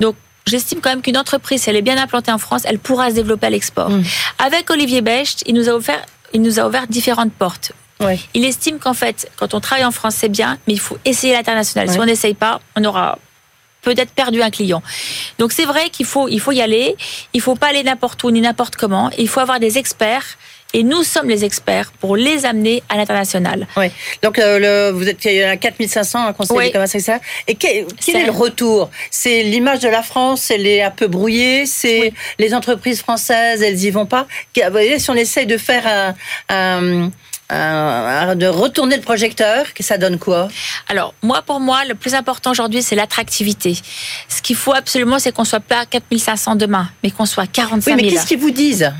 [0.00, 0.14] Donc
[0.46, 3.14] J'estime quand même qu'une entreprise, si elle est bien implantée en France, elle pourra se
[3.16, 3.90] développer à l'export.
[3.90, 4.02] Mm.
[4.38, 7.72] Avec Olivier Becht, il nous a offert, il nous a ouvert différentes portes.
[8.00, 8.26] Oui.
[8.32, 11.34] Il estime qu'en fait, quand on travaille en France, c'est bien, mais il faut essayer
[11.34, 11.90] l'international.
[11.90, 13.18] Si on n'essaye pas, on aura
[13.82, 14.82] peut-être perdu un client.
[15.38, 16.96] Donc c'est vrai qu'il faut, il faut y aller.
[17.32, 19.10] Il faut pas aller n'importe où ni n'importe comment.
[19.18, 20.38] Il faut avoir des experts.
[20.74, 23.66] Et nous sommes les experts pour les amener à l'international.
[23.78, 23.86] Oui.
[24.22, 26.66] Donc euh, le, vous êtes a 4500 un conseil Oui.
[26.66, 27.22] du commerce extérieur.
[27.46, 27.86] Et quel,
[28.16, 28.90] est le retour?
[29.10, 31.64] C'est l'image de la France, elle est un peu brouillée.
[31.64, 34.26] C'est les entreprises françaises, elles y vont pas.
[34.54, 36.14] Vous voyez, si on essaye de faire un,
[36.54, 37.10] un-
[37.50, 40.48] un- de retourner le projecteur, que ça donne quoi?
[40.88, 43.76] Alors, moi, pour moi, le plus important aujourd'hui, c'est l'attractivité.
[44.28, 48.00] Ce qu'il faut absolument, c'est qu'on soit pas 4500 demain, mais qu'on soit 45 Oui,
[48.00, 48.06] 000.
[48.10, 48.92] mais qu'est-ce qu'ils vous disent?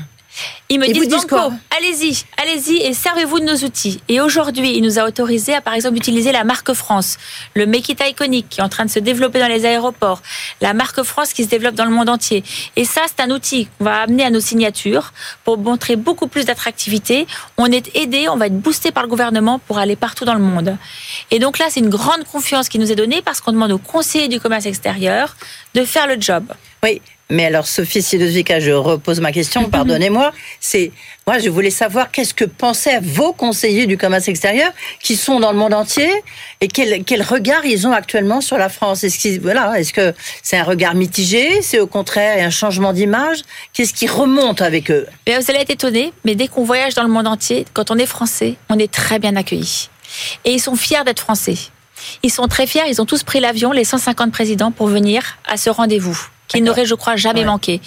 [0.69, 4.01] Ils me Ils disent, Banco, allez-y, allez-y et servez-vous de nos outils.
[4.07, 7.17] Et aujourd'hui, il nous a autorisé à, par exemple, utiliser la marque France,
[7.55, 10.21] le Make It Iconic qui est en train de se développer dans les aéroports,
[10.61, 12.43] la marque France qui se développe dans le monde entier.
[12.75, 15.11] Et ça, c'est un outil qu'on va amener à nos signatures
[15.43, 17.27] pour montrer beaucoup plus d'attractivité.
[17.57, 20.39] On est aidé, on va être boosté par le gouvernement pour aller partout dans le
[20.39, 20.77] monde.
[21.31, 23.79] Et donc là, c'est une grande confiance qui nous est donnée parce qu'on demande aux
[23.79, 25.35] conseillers du commerce extérieur
[25.73, 26.45] de faire le job.
[26.83, 30.31] Oui, mais alors Sophie Sidozvika, je repose ma question, pardonnez-moi.
[30.59, 30.91] C'est
[31.27, 35.51] moi, je voulais savoir qu'est-ce que pensaient vos conseillers du commerce extérieur qui sont dans
[35.51, 36.09] le monde entier
[36.59, 39.03] et quel, quel regard ils ont actuellement sur la France.
[39.03, 43.41] Est-ce voilà, est-ce que c'est un regard mitigé, c'est au contraire un changement d'image?
[43.73, 45.05] Qu'est-ce qui remonte avec eux?
[45.27, 47.97] Mais vous allez être étonné, mais dès qu'on voyage dans le monde entier, quand on
[47.99, 49.89] est français, on est très bien accueillis.
[50.45, 51.57] Et ils sont fiers d'être français.
[52.23, 55.57] Ils sont très fiers, ils ont tous pris l'avion, les 150 présidents, pour venir à
[55.57, 57.45] ce rendez-vous qu'ils n'auraient, je crois, jamais Ouais.
[57.45, 57.79] manqué.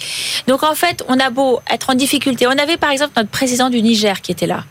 [0.47, 2.47] Donc en fait, on a beau être en difficulté.
[2.47, 4.63] On avait par exemple notre président du Niger qui était là,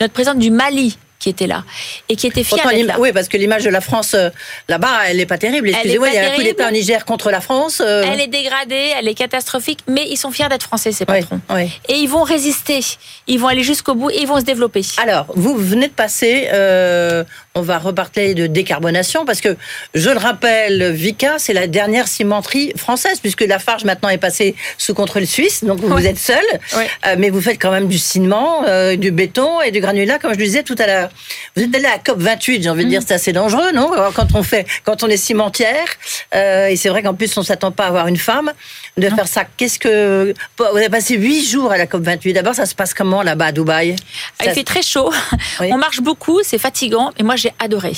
[0.00, 1.62] notre président du Mali qui était là,
[2.08, 2.96] et qui était fier Pourtant, d'être là.
[2.98, 4.30] Oui, parce que l'image de la France euh,
[4.68, 5.68] là-bas, elle n'est pas terrible.
[5.68, 6.56] Excusez-moi, il y a un coup terrible.
[6.56, 7.80] d'État au Niger contre la France.
[7.84, 11.40] euh, Elle est dégradée, elle est catastrophique, mais ils sont fiers d'être français, ces patrons.
[11.50, 11.70] oui.
[11.88, 12.80] Et ils vont résister,
[13.28, 14.82] ils vont aller jusqu'au bout et ils vont se développer.
[15.00, 17.22] Alors, vous venez de passer, euh,
[17.54, 19.56] on va reparler de décarbonation, parce que,
[19.94, 24.94] je le rappelle, Vika, c'est la dernière cimenterie française, puisque Lafarge maintenant est passée sous
[24.94, 26.06] contrôle suisse, donc vous Ouais.
[26.06, 26.42] êtes seul,
[26.76, 26.88] Ouais.
[27.06, 28.64] euh, mais vous faites quand même du ciment,
[28.96, 31.10] du béton et du granulat, comme je le disais tout à l'heure.
[31.56, 33.90] Vous êtes allé à COP 28, j'ai envie de dire, c'est assez dangereux, non?
[34.14, 35.86] Quand on fait, quand on est cimentière,
[36.34, 38.52] euh, et c'est vrai qu'en plus on s'attend pas à avoir une femme,
[38.98, 39.44] de faire ça.
[39.56, 42.34] Qu'est-ce que vous avez passé huit jours à la COP 28.
[42.34, 43.96] D'abord, ça se passe comment là-bas à Dubaï?
[44.40, 45.12] Il Ça- fait très chaud.
[45.60, 45.68] Oui.
[45.70, 47.92] On marche beaucoup, c'est fatigant, mais moi j'ai adoré.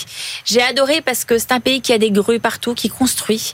[0.45, 3.53] J'ai adoré parce que c'est un pays qui a des grues partout, qui construit.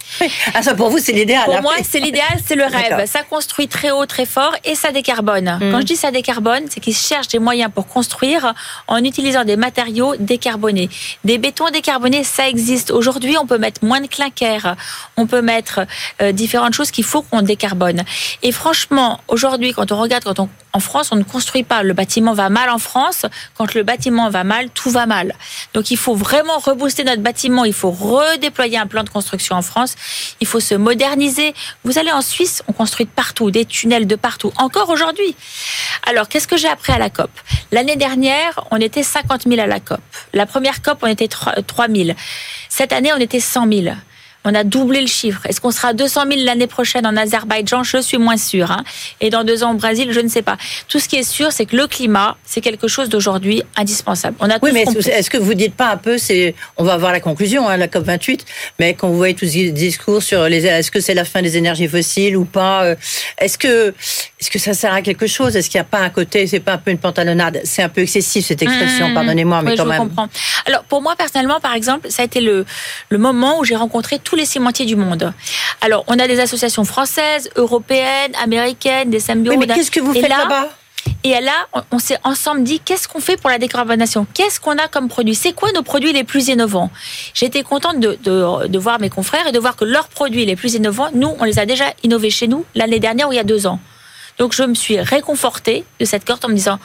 [0.55, 1.45] Ah, ça pour vous, c'est l'idéal.
[1.45, 1.61] Pour hein.
[1.61, 3.07] moi, c'est l'idéal, c'est le rêve.
[3.07, 5.59] Ça construit très haut, très fort et ça décarbone.
[5.61, 5.71] Mm.
[5.71, 8.55] Quand je dis ça décarbone, c'est qu'ils cherchent des moyens pour construire
[8.89, 10.89] en utilisant des matériaux décarbonés.
[11.25, 12.91] Des bétons décarbonés, ça existe.
[12.91, 14.77] Aujourd'hui, on peut mettre moins de clinker,
[15.17, 15.81] on peut mettre
[16.23, 18.03] euh, différentes choses qu'il faut qu'on décarbone.
[18.43, 21.83] Et franchement, aujourd'hui, quand on regarde, quand on en France, on ne construit pas.
[21.83, 23.27] Le bâtiment va mal en France.
[23.57, 25.35] Quand le bâtiment va mal, tout va mal.
[25.75, 27.65] Donc il faut vraiment rebooster notre bâtiment.
[27.65, 29.97] Il faut redéployer un plan de construction en France.
[30.41, 31.55] Il faut se moderniser.
[31.85, 34.53] Vous allez en Suisse, on construit de partout, des tunnels de partout.
[34.59, 35.35] Encore aujourd'hui.
[36.09, 37.31] Alors, qu'est-ce que j'ai appris à la COP?
[37.73, 40.01] L'année dernière, on était 50 000 à la COP.
[40.33, 41.55] La première COP, on était 3
[41.89, 42.11] 000.
[42.69, 43.97] Cette année, on était 100 000.
[44.45, 45.43] On a doublé le chiffre.
[45.47, 47.83] Est-ce qu'on sera à 200 000 l'année prochaine en Azerbaïdjan?
[47.83, 48.71] Je suis moins sûre.
[48.71, 48.85] hein.
[49.21, 50.57] Et dans deux ans au Brésil, je ne sais pas.
[50.89, 54.37] Tout ce qui est sûr, c'est que le climat, c'est quelque chose d'aujourd'hui indispensable.
[54.41, 57.13] On a Oui, mais est-ce que vous dites pas un peu, c'est, on va avoir
[57.13, 58.47] la conclusion, hein, la COP 28,
[58.79, 61.59] mais quand vous voyez tous ces discours sur les, est-ce que c'est la fin des
[61.59, 62.95] énergies fossiles ou pas, euh,
[63.39, 63.95] est-ce que,
[64.41, 65.55] est-ce que ça sert à quelque chose?
[65.57, 67.61] Est-ce qu'il n'y a pas un côté, c'est pas un peu une pantalonnade?
[67.65, 69.99] C'est un peu excessif cette expression, Mmh, pardonnez-moi, mais oui, quand je même.
[69.99, 70.29] comprends.
[70.67, 72.65] Alors pour moi personnellement, par exemple, ça a été le
[73.11, 75.33] le moment où j'ai rencontré tous les cimentiers du monde.
[75.83, 79.57] Alors on a des associations françaises, européennes, américaines, des symbiotes.
[79.59, 80.69] Oui, mais qu'est-ce que vous faites là- là-bas?
[81.25, 84.27] Et là, on, on s'est ensemble dit qu'est-ce qu'on fait pour la décarbonation?
[84.35, 85.35] Qu'est-ce qu'on a comme produit?
[85.35, 86.91] C'est quoi nos produits les plus innovants?
[87.35, 90.57] J'étais contente de, de, de voir mes confrères et de voir que leurs produits les
[90.57, 93.39] plus innovants, nous, on les a déjà innovés chez nous l'année dernière ou il y
[93.39, 93.81] a deux ans.
[94.41, 96.79] Donc je me suis réconfortée de cette cohorte en me disant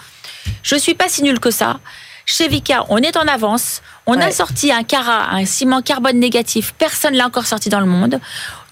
[0.61, 1.79] je suis pas si nulle que ça.
[2.27, 3.81] Chez Vica, on est en avance.
[4.07, 6.73] On a sorti un Cara, un ciment carbone négatif.
[6.77, 8.19] Personne l'a encore sorti dans le monde.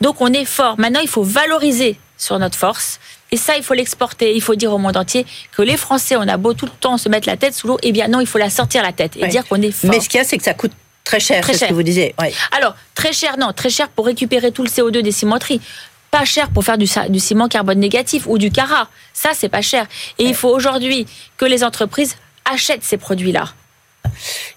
[0.01, 0.75] Donc on est fort.
[0.79, 2.99] Maintenant, il faut valoriser sur notre force.
[3.31, 4.35] Et ça, il faut l'exporter.
[4.35, 6.97] Il faut dire au monde entier que les Français, on a beau tout le temps
[6.97, 7.77] se mettre la tête sous l'eau.
[7.83, 9.27] Eh bien non, il faut la sortir la tête et Ouais.
[9.29, 9.89] dire qu'on est fort.
[9.91, 10.71] Mais ce qu'il y a, c'est que ça coûte
[11.03, 11.69] très cher, Très c'est ce cher.
[11.69, 12.13] que vous disiez.
[12.19, 12.33] Ouais.
[12.57, 15.61] Alors, très cher, non, très cher pour récupérer tout le CO2 des cimenteries.
[16.13, 16.85] Pas cher pour faire du,
[17.19, 18.87] ciment carbone négatif ou du cara.
[19.13, 19.87] Ça, c'est pas cher.
[20.19, 23.51] Et il faut aujourd'hui que les entreprises achètent ces produits-là.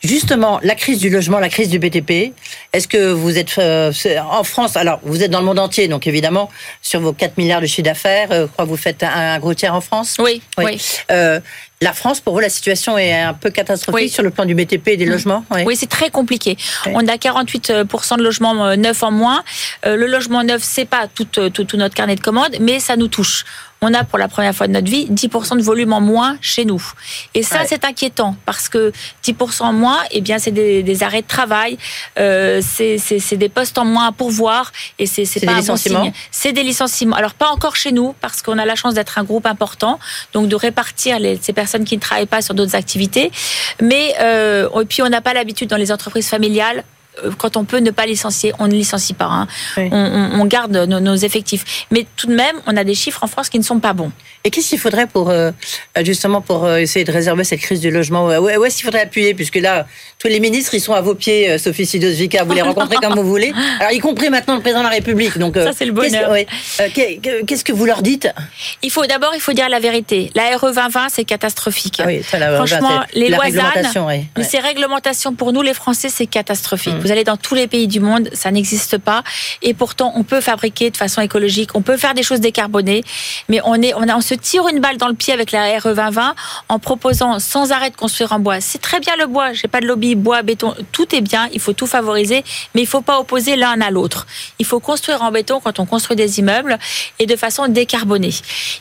[0.05, 2.35] Justement, la crise du logement, la crise du BTP,
[2.75, 3.91] est-ce que vous êtes euh,
[4.31, 6.51] en France Alors, vous êtes dans le monde entier, donc évidemment,
[6.83, 9.39] sur vos 4 milliards de chiffre d'affaires, euh, je crois que vous faites un, un
[9.39, 10.19] gros tiers en France?
[10.19, 10.79] Oui, oui.
[11.11, 11.41] Euh,
[11.83, 14.89] la France, pour vous, la situation est un peu catastrophique sur le plan du BTP
[14.89, 15.63] et des logements Mm.
[15.67, 16.57] Oui, c'est très compliqué.
[16.87, 19.43] On a 48% de logements euh, neufs en moins.
[19.85, 22.81] Euh, Le logement neuf, c'est pas tout, euh, tout, tout notre carnet de commandes, mais
[22.81, 23.45] ça nous touche.
[23.83, 26.65] On a pour la première fois de notre vie 10% de volume en moins chez
[26.65, 26.83] nous.
[27.35, 28.93] Et ça, c'est inquiétant parce que
[29.25, 31.77] 10% en moins, eh bien, c'est des, des arrêts de travail,
[32.19, 36.13] euh, c'est des postes en moins à pourvoir et c'est pas des un licenciements.
[36.31, 37.17] C'est des licenciements.
[37.17, 39.99] Alors pas encore chez nous parce qu'on a la chance d'être un groupe important,
[40.33, 43.31] donc de répartir les, ces personnes qui ne travaillent pas sur d'autres activités.
[43.81, 46.85] Mais euh, et puis on n'a pas l'habitude dans les entreprises familiales.
[47.25, 49.27] Euh, Quand on peut ne pas licencier, on ne licencie pas.
[49.27, 49.47] hein.
[49.77, 51.87] On, on- on garde nos, nos effectifs.
[51.91, 54.13] Mais tout de même, on a des chiffres en France qui ne sont pas bons.
[54.47, 55.51] Et qu'est-ce qu'il faudrait pour euh,
[56.03, 59.01] justement pour euh, essayer de réserver cette crise du logement Où, où est-ce qu'il faudrait
[59.03, 59.87] appuyer Puisque là,
[60.21, 63.15] tous les ministres, ils sont à vos pieds, euh, Sophie Sidos-Vica, vous les rencontrez comme
[63.17, 63.53] vous voulez.
[63.81, 65.37] Alors, y compris maintenant le président de la République.
[65.37, 66.31] Donc, Ça, c'est le qu'est-ce- bonheur.
[66.31, 66.47] ouais.
[66.95, 68.29] Qu'est- qu'est- Qu'est-ce que vous leur dites?
[68.83, 70.31] Il faut d'abord, il faut dire la vérité.
[70.37, 71.97] La RE 2020, c'est catastrophique.
[72.01, 73.51] Ah oui, ça, la 20, Franchement, les lois ouais.
[73.51, 74.43] mais Ouais.
[74.49, 76.95] ces réglementations pour nous, les Français, c'est catastrophique.
[76.95, 76.99] Mm.
[77.01, 79.25] Vous allez dans tous les pays du monde, ça n'existe pas.
[79.63, 83.03] Et pourtant, on peut fabriquer de façon écologique, on peut faire des choses décarbonées,
[83.49, 85.79] mais on est, on, a, on se tire une balle dans le pied avec la
[85.79, 86.35] RE 2020
[86.69, 88.61] en proposant sans arrêt de construire en bois.
[88.61, 89.53] C'est très bien le bois.
[89.53, 91.49] J'ai pas de lobby bois, béton, tout est bien.
[91.53, 92.45] Il faut tout favoriser,
[92.75, 94.27] mais il faut pas opposer l'un à l'autre.
[94.59, 96.79] Il faut construire en béton quand on construit des immeubles
[97.19, 98.35] et de façon décarbonée.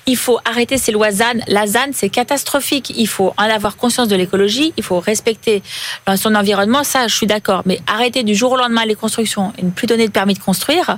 [0.06, 1.40] Il faut arrêter ces lois ZAN.
[1.48, 2.94] La ZAN, c'est catastrophique.
[2.96, 4.74] Il faut en avoir conscience de l'écologie.
[4.78, 5.64] Il faut respecter
[6.16, 6.84] son environnement.
[6.84, 7.64] Ça, je suis d'accord.
[7.66, 10.40] Mais arrêter du jour au lendemain les constructions et ne plus donner de permis de
[10.40, 10.98] construire,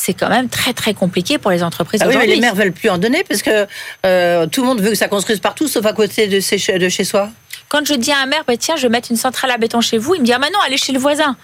[0.00, 2.72] c'est quand même très très compliqué pour les entreprises Ah oui, mais les maires veulent
[2.72, 3.66] plus en donner parce que
[4.06, 6.88] euh, tout le monde veut que ça construise partout, sauf à côté de, ses- de
[6.88, 7.30] chez soi.
[7.68, 9.80] Quand je dis à un maire, bah, tiens, je vais mettre une centrale à béton
[9.80, 11.36] chez vous, il me dit, ah, bah non, allez chez le voisin.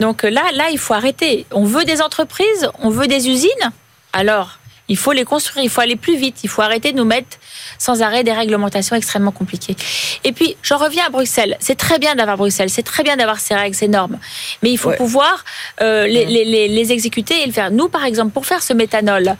[0.00, 1.46] Donc euh, là, là, il faut arrêter.
[1.52, 3.70] On veut des entreprises, on veut des usines.
[4.12, 4.58] Alors,
[4.92, 7.38] il faut les construire, il faut aller plus vite, il faut arrêter de nous mettre
[7.78, 9.74] sans arrêt des réglementations extrêmement compliquées.
[10.24, 11.56] Et puis, j'en reviens à Bruxelles.
[11.60, 14.18] C'est très bien d'avoir Bruxelles, c'est très bien d'avoir ces règles, ces normes.
[14.62, 14.96] Mais il faut Ouais.
[14.96, 15.44] pouvoir
[15.80, 17.70] euh, les, les- les- les exécuter et le faire.
[17.70, 19.36] Nous, par exemple, pour faire ce méthanol,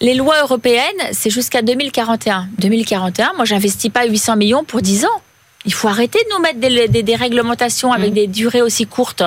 [0.00, 2.48] les lois européennes, c'est jusqu'à 2041.
[2.58, 5.20] 2041, moi, j'investis pas 800 millions pour 10 ans.
[5.64, 9.22] Il faut arrêter de nous mettre des, des- des réglementations avec des durées aussi courtes.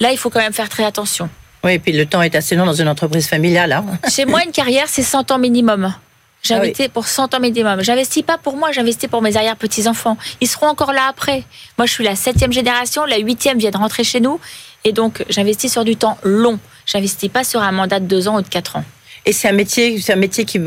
[0.00, 1.28] Là, il faut quand même faire très attention.
[1.64, 3.72] Oui, et puis le temps est assez long dans une entreprise familiale.
[3.72, 3.84] Hein.
[4.10, 5.94] Chez moi, une carrière, c'est 100 ans minimum.
[6.42, 6.72] J'ai Ah oui.
[6.92, 7.82] pour 100 ans minimum.
[7.82, 10.16] J'investis pas pour moi, j'investis pour mes arrière-petits-enfants.
[10.40, 11.44] Ils seront encore là après.
[11.78, 14.40] Moi, je suis la septième génération, la huitième vient de rentrer chez nous.
[14.84, 16.58] Et donc, j'investis sur du temps long.
[16.84, 18.84] J'investis pas sur un mandat de deux ans ou de quatre ans.
[19.24, 20.58] Et c'est un métier, c'est un métier qui,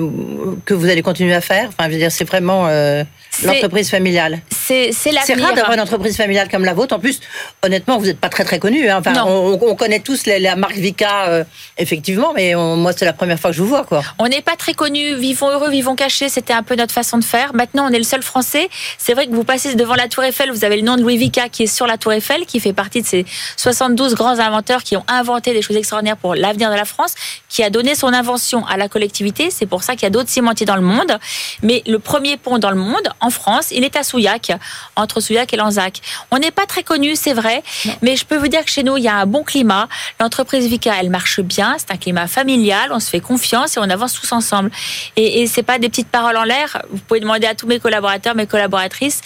[0.66, 1.68] que vous allez continuer à faire?
[1.70, 3.04] Enfin, je veux dire, c'est vraiment euh,
[3.44, 4.40] l'entreprise familiale.
[4.50, 6.96] C'est c'est C'est rare d'avoir une entreprise familiale comme la vôtre.
[6.96, 7.20] En plus,
[7.64, 8.90] honnêtement, vous n'êtes pas très très connu.
[8.90, 8.98] Hein.
[9.00, 11.44] Enfin, on, on connaît tous la, la marque Vika, euh,
[11.78, 14.02] effectivement, mais on- moi, c'est la première fois que je vous vois, quoi.
[14.20, 17.26] On n'est pas très connus, vivons heureux, vivons cachés, c'était un peu notre façon de
[17.26, 17.54] faire.
[17.54, 18.70] Maintenant, on est le seul français.
[18.98, 21.18] C'est vrai que vous passez devant la Tour Eiffel, vous avez le nom de Louis
[21.18, 23.26] Vica qui est sur la Tour Eiffel, qui fait partie de ces
[23.58, 27.16] 72 grands inventeurs qui ont inventé des choses extraordinaires pour l'avenir de la France,
[27.50, 29.50] qui a donné son invention à la collectivité.
[29.50, 31.18] C'est pour ça qu'il y a d'autres cimentiers dans le monde.
[31.64, 34.52] Mais le premier pont dans le monde, en France, il est à Souillac,
[34.96, 36.02] entre Souillac et Lanzac.
[36.32, 37.64] On n'est pas très connus, c'est vrai,
[38.02, 39.88] mais je peux vous dire que chez nous, il y a un bon climat.
[40.20, 41.76] L'entreprise Vica, elle marche bien.
[41.78, 42.92] C'est un climat familial.
[42.92, 44.72] On se fait confiance et on avance tous ensemble.
[45.16, 46.82] Et, et c'est pas des petites paroles en l'air.
[46.92, 49.22] Vous pouvez demander à tous mes collaborateurs, mes collaboratrices.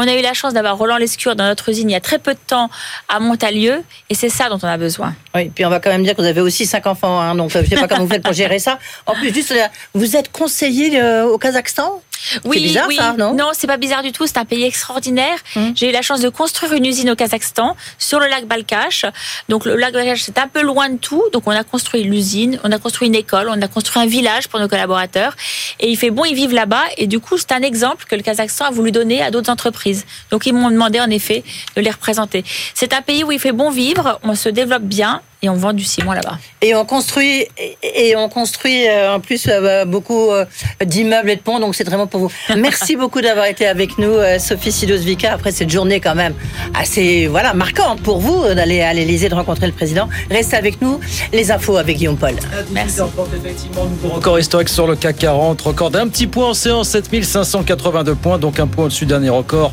[0.00, 2.20] On a eu la chance d'avoir Roland Lescure dans notre usine il y a très
[2.20, 2.70] peu de temps
[3.08, 5.12] à Montalieu, et c'est ça dont on a besoin.
[5.34, 7.56] Oui, puis on va quand même dire que vous avez aussi cinq enfants, hein, donc
[7.56, 8.78] euh, je sais pas comment vous faites pour gérer ça.
[9.06, 12.00] En plus, juste, euh, vous êtes conseiller euh, au Kazakhstan?
[12.44, 12.96] Oui, C'est bizarre oui.
[12.96, 13.50] ça, non Hum.
[13.54, 14.26] c'est pas bizarre du tout.
[14.26, 15.38] C'est un pays extraordinaire.
[15.74, 19.04] J'ai eu la chance de construire une usine au Kazakhstan sur le lac Balkash.
[19.48, 21.22] Donc le lac Balkash c'est un peu loin de tout.
[21.32, 24.48] Donc on a construit l'usine, on a construit une école, on a construit un village
[24.48, 25.34] pour nos collaborateurs.
[25.80, 26.82] Et il fait bon, ils vivent là-bas.
[26.96, 30.04] Et du coup, c'est un exemple que le Kazakhstan a voulu donner à d'autres entreprises.
[30.30, 31.44] Donc ils m'ont demandé en effet
[31.76, 32.44] de les représenter.
[32.74, 35.20] C'est un pays où il fait bon vivre, on se développe bien.
[35.42, 36.38] Et on vend du ciment là-bas.
[36.62, 37.46] Et on construit
[37.82, 40.44] et on construit euh, en plus euh, beaucoup euh,
[40.84, 42.32] d'immeubles et de ponts, donc c'est vraiment pour vous.
[42.56, 46.34] Merci beaucoup d'avoir été avec nous, Sophie Sidos-Vica, après cette journée quand même
[46.74, 50.08] assez voilà marquante pour vous d'aller à l'Elysée de rencontrer le président.
[50.30, 50.98] Restez avec nous,
[51.32, 52.34] les infos avec Guillaume Paul.
[52.72, 53.00] Merci.
[53.36, 58.14] Effectivement, nouveau record historique sur le CAC 40, record d'un petit point en séance, 7582
[58.14, 59.72] points, donc un point au-dessus d'un dernier record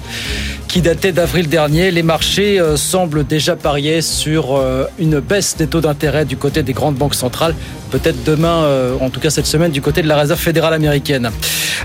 [0.67, 1.91] qui datait d'avril dernier.
[1.91, 4.61] Les marchés semblent déjà parier sur
[4.99, 7.55] une baisse des taux d'intérêt du côté des grandes banques centrales.
[7.91, 11.31] Peut-être demain, euh, en tout cas cette semaine, du côté de la Réserve fédérale américaine.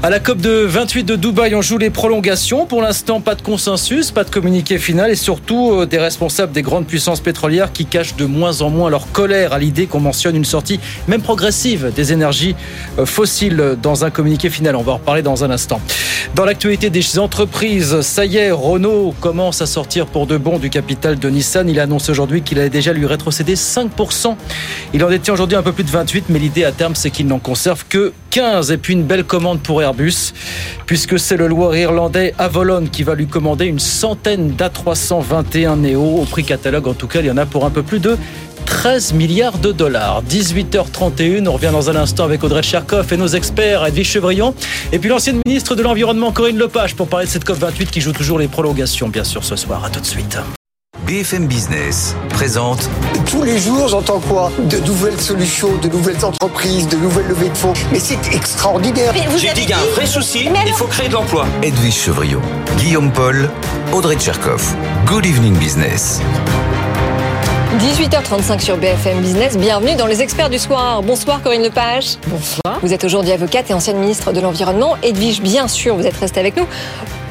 [0.03, 2.67] À la COP de 28 de Dubaï, on joue les prolongations.
[2.67, 6.87] Pour l'instant, pas de consensus, pas de communiqué final et surtout des responsables des grandes
[6.87, 10.45] puissances pétrolières qui cachent de moins en moins leur colère à l'idée qu'on mentionne une
[10.45, 12.55] sortie, même progressive, des énergies
[13.05, 14.77] fossiles dans un communiqué final.
[14.77, 15.81] On va en reparler dans un instant.
[16.35, 20.71] Dans l'actualité des entreprises, ça y est, Renault commence à sortir pour de bon du
[20.71, 21.69] capital de Nissan.
[21.69, 24.37] Il annonce aujourd'hui qu'il allait déjà lui rétrocéder 5%.
[24.95, 27.27] Il en détient aujourd'hui un peu plus de 28, mais l'idée à terme, c'est qu'il
[27.27, 28.71] n'en conserve que 15.
[28.71, 30.33] Et puis une belle commande pour Airbus,
[30.87, 36.21] puisque c'est le loir irlandais Avolon qui va lui commander une centaine d'A321 Neo.
[36.21, 38.17] Au prix catalogue, en tout cas, il y en a pour un peu plus de
[38.67, 40.23] 13 milliards de dollars.
[40.29, 44.55] 18h31, on revient dans un instant avec Audrey Tcherkov et nos experts, Edwige Chevrillon,
[44.93, 48.13] et puis l'ancienne ministre de l'Environnement Corinne Lepage pour parler de cette COP28 qui joue
[48.13, 49.85] toujours les prolongations, bien sûr, ce soir.
[49.85, 50.39] À tout de suite.
[51.11, 52.89] BFM Business présente.
[53.29, 54.53] Tous les jours, j'entends quoi?
[54.61, 57.73] De nouvelles solutions, de nouvelles entreprises, de nouvelles levées de fonds.
[57.91, 59.13] Mais c'est extraordinaire.
[59.37, 61.47] J'ai dit qu'il y a un vrai souci, il faut créer de l'emploi.
[61.65, 62.41] Edwige Chevrillon,
[62.79, 63.51] Guillaume Paul,
[63.93, 64.63] Audrey Tcherkov.
[65.05, 66.21] Good evening business.
[67.81, 69.59] 18h35 sur BFM Business.
[69.59, 71.03] Bienvenue dans les experts du soir.
[71.03, 72.19] Bonsoir Corinne Lepage.
[72.29, 72.79] Bonsoir.
[72.83, 74.97] Vous êtes aujourd'hui avocate et ancienne ministre de l'Environnement.
[75.03, 76.67] Edwige, bien sûr, vous êtes restée avec nous.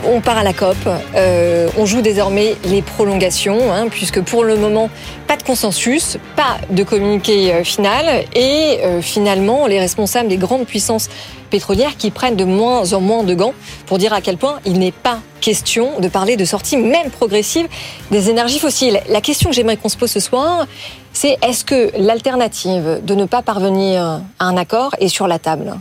[0.06, 0.78] On part à la COP.
[1.16, 4.90] Euh, on joue désormais les prolongations, hein, puisque pour le moment,
[5.28, 10.66] pas de consensus, pas de communiqué euh, final, et euh, finalement, les responsables des grandes
[10.66, 11.10] puissances
[11.50, 13.54] pétrolières qui prennent de moins en moins de gants
[13.88, 17.68] pour dire à quel point il n'est pas question de parler de sortie, même progressive,
[18.12, 19.02] des énergies fossiles.
[19.10, 20.66] La question que j'aimerais qu'on se pose ce soir,
[21.12, 25.74] c'est est-ce que l'alternative de ne pas parvenir à un accord est sur la table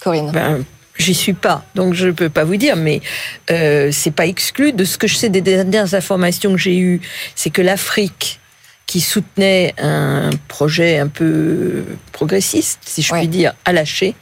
[0.00, 0.30] Corinne?
[0.32, 0.64] Ben,
[0.98, 3.02] J'y suis pas, donc je ne peux pas vous dire, mais
[3.50, 4.72] euh, c'est pas exclu.
[4.72, 7.00] De ce que je sais des dernières informations que j'ai eues,
[7.34, 8.40] c'est que l'Afrique,
[8.86, 14.14] qui soutenait un projet un peu progressiste, si je puis dire, a lâché.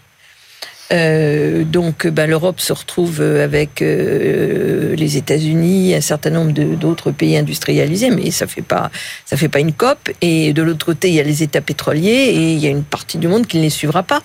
[0.92, 7.36] Euh, donc, ben, l'Europe se retrouve avec euh, les États-Unis, un certain nombre d'autres pays
[7.36, 8.90] industrialisés, mais ça fait pas,
[9.24, 10.10] ça fait pas une COP.
[10.20, 12.84] Et de l'autre côté, il y a les États pétroliers et il y a une
[12.84, 14.22] partie du monde qui ne les suivra pas.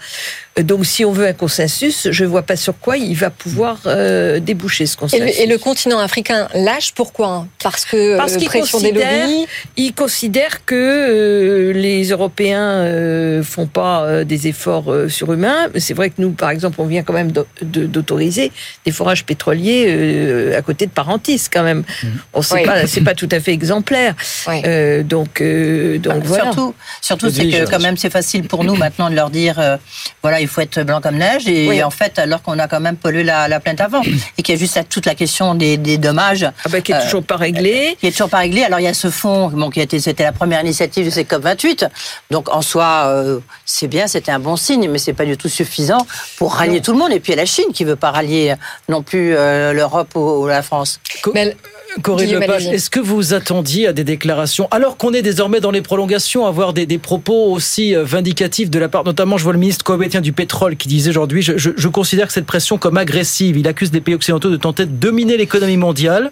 [0.63, 3.79] Donc, si on veut un consensus, je ne vois pas sur quoi il va pouvoir
[3.85, 5.39] euh, déboucher ce consensus.
[5.39, 7.47] Et le, continent africain lâche pourquoi?
[7.61, 9.45] Parce que Parce euh, pression des lobbies?
[9.77, 15.69] Il considère que euh, les Européens ne font pas des efforts surhumains.
[15.77, 18.51] C'est vrai que nous, par exemple, on vient quand même d'autoriser
[18.85, 21.83] des forages pétroliers à côté de Parentis, quand même.
[22.03, 22.07] Mmh.
[22.33, 24.15] On sait pas, c'est pas tout à fait exemplaire.
[25.03, 26.43] donc, donc voilà.
[26.45, 29.77] Surtout, surtout c'est que quand même c'est facile pour nous maintenant de leur dire,
[30.21, 31.47] voilà, il faut être blanc comme neige.
[31.47, 34.01] Et en fait, alors qu'on a quand même pollué la, la plainte avant.
[34.37, 36.45] Et qu'il y a juste toute la question des, dommages.
[36.65, 37.97] Ah ben, qui est toujours pas réglée.
[37.99, 38.63] Qui est toujours pas réglée.
[38.63, 41.23] Alors, il y a ce fonds, bon, qui été, c'était la première initiative de ces
[41.23, 41.87] COP28.
[42.31, 45.49] Donc, en soi, euh, c'est bien, c'était un bon signe, mais c'est pas du tout
[45.49, 46.05] suffisant
[46.37, 47.11] pour rallier tout le monde.
[47.11, 48.55] Et puis, il y a la Chine qui veut pas rallier
[48.87, 50.99] non plus euh, l'Europe ou, la France.
[51.33, 51.55] Mais
[52.01, 55.81] Corinne Lepage, est-ce que vous attendiez à des déclarations, alors qu'on est désormais dans les
[55.81, 59.59] prolongations, à avoir des, propos aussi euh, vindicatifs de la part, notamment, je vois le
[59.59, 63.57] ministre coabétien du pétrole qui disait aujourd'hui, je, considère que cette pression comme agressive.
[63.57, 66.31] Il accuse les pays occidentaux de tenter de dominer l'économie mondiale.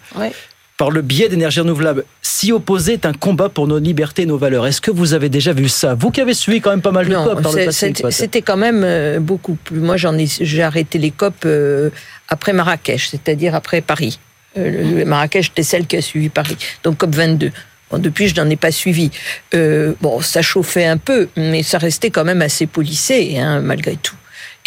[0.78, 2.06] Par le biais d'énergie renouvelable.
[2.22, 4.68] S'y opposer est un combat pour nos libertés et nos valeurs.
[4.68, 5.96] Est-ce que vous avez déjà vu ça?
[5.96, 7.94] Vous qui avez suivi quand même pas mal de COP par le passé.
[8.12, 9.80] C'était quand même euh, beaucoup plus.
[9.80, 11.90] Moi, j'ai arrêté les COP euh,
[12.28, 14.20] après Marrakech, c'est-à-dire après Paris.
[14.58, 17.52] Euh, le Marrakech était celle qui a suivi Paris, donc COP 22.
[17.90, 19.12] Bon, depuis, je n'en ai pas suivi.
[19.54, 23.96] Euh, bon, ça chauffait un peu, mais ça restait quand même assez polissé, hein, malgré
[23.96, 24.16] tout.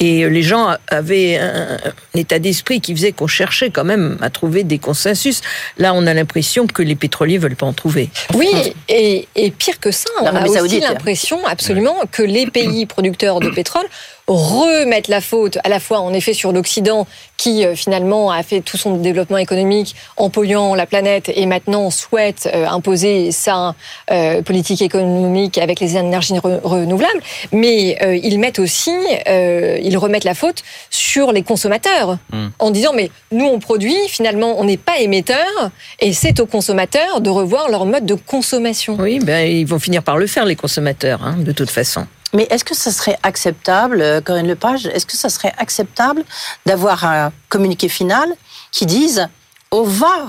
[0.01, 1.77] Et les gens avaient un,
[2.15, 5.43] état d'esprit qui faisait qu'on cherchait quand même à trouver des consensus.
[5.77, 8.09] Là, on a l'impression que les pétroliers veulent pas en trouver.
[8.35, 8.49] Oui,
[8.89, 9.27] et,
[9.59, 13.87] pire que ça, on a aussi l'impression absolument que les pays producteurs de pétrole
[14.35, 18.61] remettent la faute à la fois en effet sur l'Occident qui euh, finalement a fait
[18.61, 23.75] tout son développement économique en polluant la planète et maintenant souhaite euh, imposer sa
[24.11, 27.21] euh, politique économique avec les énergies re- renouvelables.
[27.53, 28.93] Mais euh, ils mettent aussi,
[29.29, 32.49] euh, ils remettent la faute sur les consommateurs Hmm.
[32.59, 37.21] en disant mais nous on produit, finalement on n'est pas émetteur et c'est aux consommateurs
[37.21, 38.97] de revoir leur mode de consommation.
[38.99, 42.07] Oui, ben, ils vont finir par le faire, les consommateurs, hein, de toute façon.
[42.33, 46.25] Mais est-ce que ça serait acceptable, euh, Corinne Lepage, est-ce que ça serait acceptable
[46.67, 48.29] d'avoir un communiqué final
[48.71, 49.29] qui dise
[49.73, 50.29] on va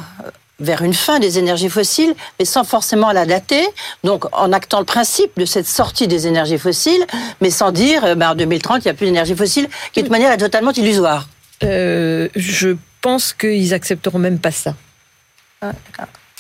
[0.59, 3.67] vers une fin des énergies fossiles, mais sans forcément la dater,
[4.03, 7.05] donc en actant le principe de cette sortie des énergies fossiles,
[7.41, 10.05] mais sans dire euh, ben, en 2030 il n'y a plus d'énergie fossile, qui de
[10.05, 11.27] toute manière est totalement illusoire.
[11.63, 14.75] Euh, je pense qu'ils accepteront même pas ça.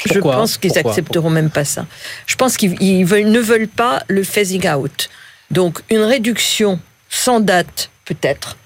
[0.05, 1.85] Je Pourquoi pense qu'ils Pourquoi accepteront même pas ça.
[2.25, 5.09] Je pense qu'ils ne veulent pas le phasing out.
[5.51, 6.79] Donc une réduction
[7.09, 8.57] sans date, peut-être.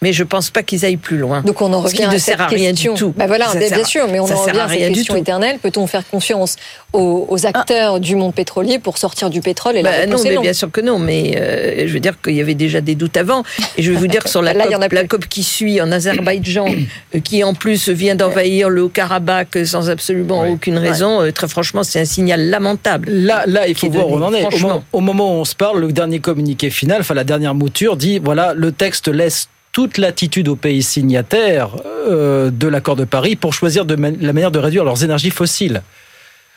[0.00, 1.40] Mais je pense pas qu'ils aillent plus loin.
[1.42, 2.94] Donc on en Ce qui revient ne à sert cette à rien question.
[2.94, 3.14] du tout.
[3.16, 5.58] Bah voilà, bien, sert sûr, mais on en sert revient à à cette question éternelle.
[5.60, 6.54] Peut-on faire confiance
[6.92, 10.24] aux, aux acteurs du monde pétrolier pour sortir du pétrole et la Bah, non, réponse
[10.24, 10.42] est mais non.
[10.42, 11.00] bien sûr que non.
[11.00, 13.42] Mais euh, je veux dire qu'il y avait déjà des doutes avant.
[13.76, 15.04] Et je vais vous dire que sur la, Là, il y en a COP, la
[15.06, 16.66] COP qui suit en Azerbaïdjan,
[17.16, 21.82] euh, qui en plus vient d'envahir le Haut-Karabakh sans absolument aucune raison, euh, très franchement,
[21.82, 23.08] c'est un signal lamentable.
[23.10, 24.44] Là, là, il faut voir où on en est.
[24.46, 27.54] Au moment, au moment où on se parle, le dernier communiqué final, enfin la dernière
[27.54, 29.48] mouture, dit voilà, le texte laisse
[29.78, 34.32] toute l'attitude aux pays signataires euh, de l'accord de Paris pour choisir de man- la
[34.32, 35.82] manière de réduire leurs énergies fossiles.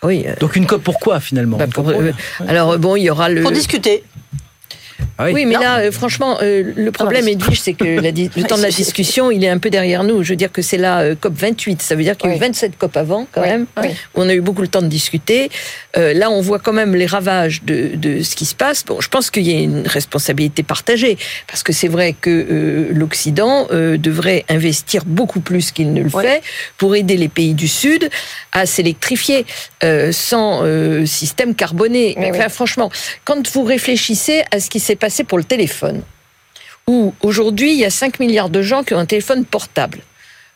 [0.01, 0.23] Oui.
[0.25, 1.57] euh, Donc une COP pourquoi finalement?
[1.57, 2.11] bah, pour- euh,
[2.47, 3.43] alors bon, il y aura le.
[3.43, 4.03] Pour discuter.
[5.17, 5.31] Ah oui.
[5.33, 5.61] Oui, mais Non.
[5.61, 8.69] là, euh, franchement, euh, le problème, mais- Edwige, c'est que la le temps de la
[8.69, 10.23] discussion, il est un peu derrière nous.
[10.23, 11.81] Je veux dire que c'est la euh, COP 28.
[11.81, 12.45] Ça veut dire qu'il y a eu Oui.
[12.47, 13.89] 27 COP avant, quand Oui, même, oui.
[14.15, 15.49] où on a eu beaucoup le temps de discuter.
[15.97, 18.83] Euh, là, on voit quand même les ravages de, de ce qui se passe.
[18.85, 22.87] Bon, je pense qu'il y a une responsabilité partagée, parce que c'est vrai que euh,
[22.91, 26.23] l'Occident euh, devrait investir beaucoup plus qu'il ne le Oui.
[26.23, 26.41] fait
[26.77, 28.09] pour aider les pays du Sud
[28.53, 29.45] à s'électrifier
[29.83, 32.15] euh, sans euh, système carboné.
[32.17, 32.89] Enfin, franchement,
[33.25, 36.01] quand vous réfléchissez à ce qui s'est passé pour le téléphone,
[36.87, 39.99] où aujourd'hui il y a 5 milliards de gens qui ont un téléphone portable,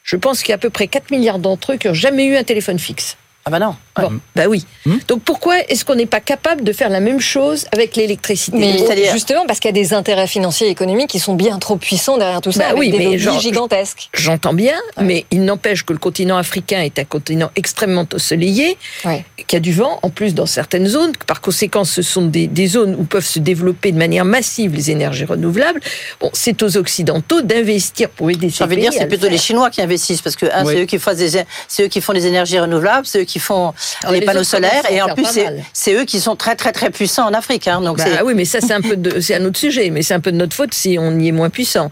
[0.04, 2.26] je pense qu'il y a à peu près 4 milliards d'entre eux qui n'ont jamais
[2.26, 3.18] eu un téléphone fixe.
[3.48, 3.76] Ah bah non.
[3.98, 4.66] Bon, bah oui.
[4.88, 4.98] Hmm.
[5.08, 8.80] Donc pourquoi est-ce qu'on n'est pas capable de faire la même chose avec l'électricité Mais
[9.14, 12.18] justement parce qu'il y a des intérêts financiers et économiques qui sont bien trop puissants
[12.18, 14.10] derrière tout ça, Bah avec oui, des mais genre- gigantesques.
[14.16, 19.24] J'entends bien, mais il n'empêche que le continent africain est un continent extrêmement ensoleillé, Ouais.
[19.46, 21.12] qui a du vent en plus dans certaines zones.
[21.28, 24.90] Par conséquent, ce sont des, des zones où peuvent se développer de manière massive les
[24.90, 25.82] énergies renouvelables.
[26.20, 29.10] Bon, c'est aux Occidentaux d'investir pour aider ces J'ai envie de pays dire, c'est le
[29.10, 29.38] plutôt les.
[29.38, 30.74] Chinois qui investissent parce que Oui.
[30.74, 33.35] c'est eux qui font des, c'est eux qui font les énergies renouvelables, c'est eux qui
[33.40, 35.28] font Alors, les, les panneaux solaires et en plus
[35.74, 37.68] c'est, eux qui sont très très très puissants en Afrique.
[37.68, 39.90] Hein, donc Bah c'est oui, mais ça c'est un peu de, c'est un autre sujet,
[39.90, 41.90] mais c'est un peu de notre faute si on y est moins puissant.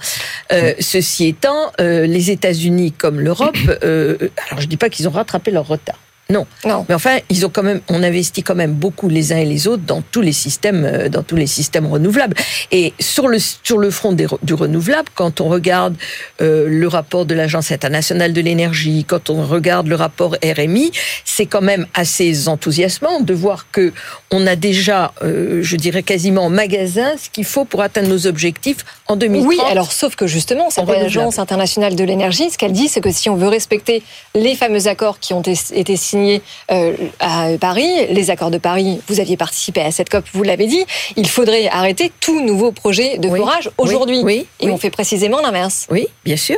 [0.52, 4.18] Euh, ceci étant, euh, les États-Unis comme l'Europe, euh,
[4.50, 5.98] alors je dis pas qu'ils ont rattrapé leur retard.
[6.30, 6.48] Non.
[6.66, 6.86] Non.
[6.88, 9.68] Mais enfin, ils ont quand même, on investit quand même beaucoup les uns et les
[9.68, 12.36] autres dans tous les systèmes, euh, dans tous les systèmes renouvelables.
[12.72, 15.96] Et sur le sur le front des du renouvelable, quand on regarde
[16.42, 20.92] euh, le rapport de l'Agence internationale de l'énergie, quand on regarde le rapport RMI,
[21.26, 23.92] c'est quand même assez enthousiasmant de voir que
[24.32, 28.28] on a déjà, euh, je dirais quasiment en magasin, ce qu'il faut pour atteindre nos
[28.28, 29.48] objectifs en 2030.
[29.50, 33.12] Oui, alors sauf que justement, cette agence internationale de l'énergie, ce qu'elle dit, c'est que
[33.12, 34.02] si on veut respecter
[34.36, 36.42] les fameux accords qui ont été- été signés
[36.72, 40.68] euh, à Paris, les accords de Paris, vous aviez participé à cette COP, vous l'avez
[40.68, 40.86] dit,
[41.16, 44.22] il faudrait arrêter tout nouveau projet de Oui, forage oui, aujourd'hui.
[44.24, 44.72] oui, Et oui.
[44.72, 45.88] on fait précisément l'inverse.
[45.90, 46.58] Oui, bien sûr.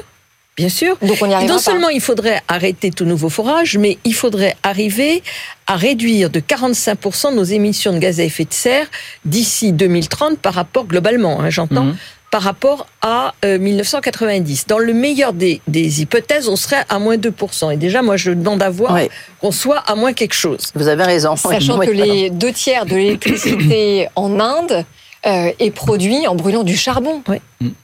[0.57, 0.95] Bien sûr.
[1.01, 1.59] Donc on y non pas.
[1.59, 5.21] seulement il faudrait arrêter tout nouveau forage, mais il faudrait arriver
[5.67, 8.87] à réduire de 45% nos émissions de gaz à effet de serre
[9.25, 11.97] d'ici 2030 par rapport globalement, hein, j'entends, Mhm.
[12.31, 14.67] Par rapport à euh, 1990.
[14.67, 17.73] Dans le meilleur des, des hypothèses, on serait à moins 2%.
[17.73, 18.97] Et déjà, moi, je demande à voir
[19.39, 20.71] qu'on soit à moins quelque chose.
[20.75, 21.35] vous avez raison.
[21.35, 24.85] Sachant Oui, que oui, les deux tiers de l'électricité en Inde
[25.25, 27.23] euh, est produit en brûlant du charbon.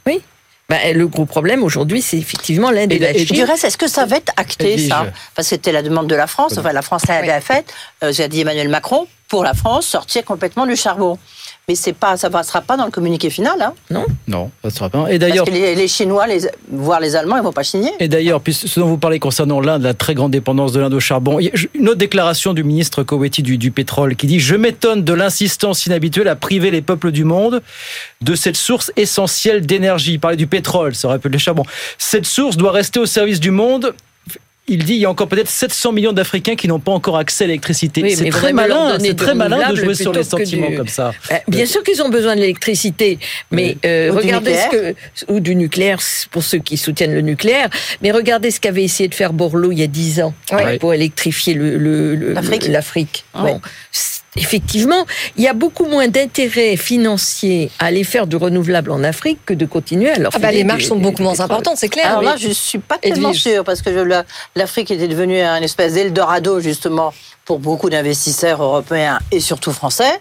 [0.06, 0.22] Oui.
[0.70, 3.36] Ben, le gros problème aujourd'hui, c'est effectivement l'Inde et, Et la Chine.
[3.36, 6.16] Du reste, est-ce que ça va être acté, ça Parce que c'était la demande de
[6.16, 7.74] la France, enfin la France l'avait faite,
[8.04, 11.18] euh, j'ai dit Emmanuel Macron, pour la France, sortir complètement du charbon.
[11.68, 13.62] Mais c'est pas, ça ne passera pas dans le communiqué final.
[13.62, 15.00] Hein, Non, ça ne sera pas.
[15.12, 17.92] Et parce d'ailleurs, que les, les Chinois, les, voire les Allemands, ils vont pas signer.
[18.00, 20.94] Et d'ailleurs, puisque ce dont vous parlez concernant l'Inde, la très grande dépendance de l'Inde
[20.94, 24.28] au charbon, il y a une autre déclaration du ministre Koweïti du, du pétrole qui
[24.28, 27.62] dit Je m'étonne de l'insistance inhabituelle à priver les peuples du monde
[28.22, 30.14] de cette source essentielle d'énergie.
[30.14, 31.64] Il parlait du pétrole, ça aurait pu être le charbon.
[31.98, 33.94] Cette source doit rester au service du monde.
[34.72, 37.44] Il dit il y a encore peut-être 700 millions d'Africains qui n'ont pas encore accès
[37.44, 38.02] à l'électricité.
[38.02, 41.12] Oui, c'est très malin, c'est très malin de jouer sur les sentiments du- comme ça.
[41.32, 43.20] Euh, Bien sûr qu'ils ont besoin de l'électricité,
[43.52, 44.96] mais euh, Ou du regardez ce nucléaire.
[45.28, 46.00] que ou du nucléaire
[46.32, 47.70] pour ceux qui soutiennent le nucléaire.
[48.02, 50.78] Mais regardez ce qu'avait essayé de faire Borloo il y a dix ans Ouais.
[50.80, 53.26] pour électrifier le- le- le- L'Afrique.
[53.34, 53.62] Ah Bon,
[54.38, 55.06] effectivement,
[55.38, 59.54] il y a beaucoup moins d'intérêt financier à aller faire du renouvelable en Afrique que
[59.54, 61.46] de continuer à leur Ah bah, les marges du- sont du- beaucoup du moins pétrole.
[61.52, 62.08] importantes, c'est clair.
[62.08, 62.26] Alors oui.
[62.26, 63.42] là, je suis pas tellement Edwige.
[63.44, 63.90] sûre parce que
[64.56, 67.14] l'Afrique était devenue un espèce d'Eldorado justement
[67.46, 70.20] pour beaucoup d'investisseurs européens et surtout français.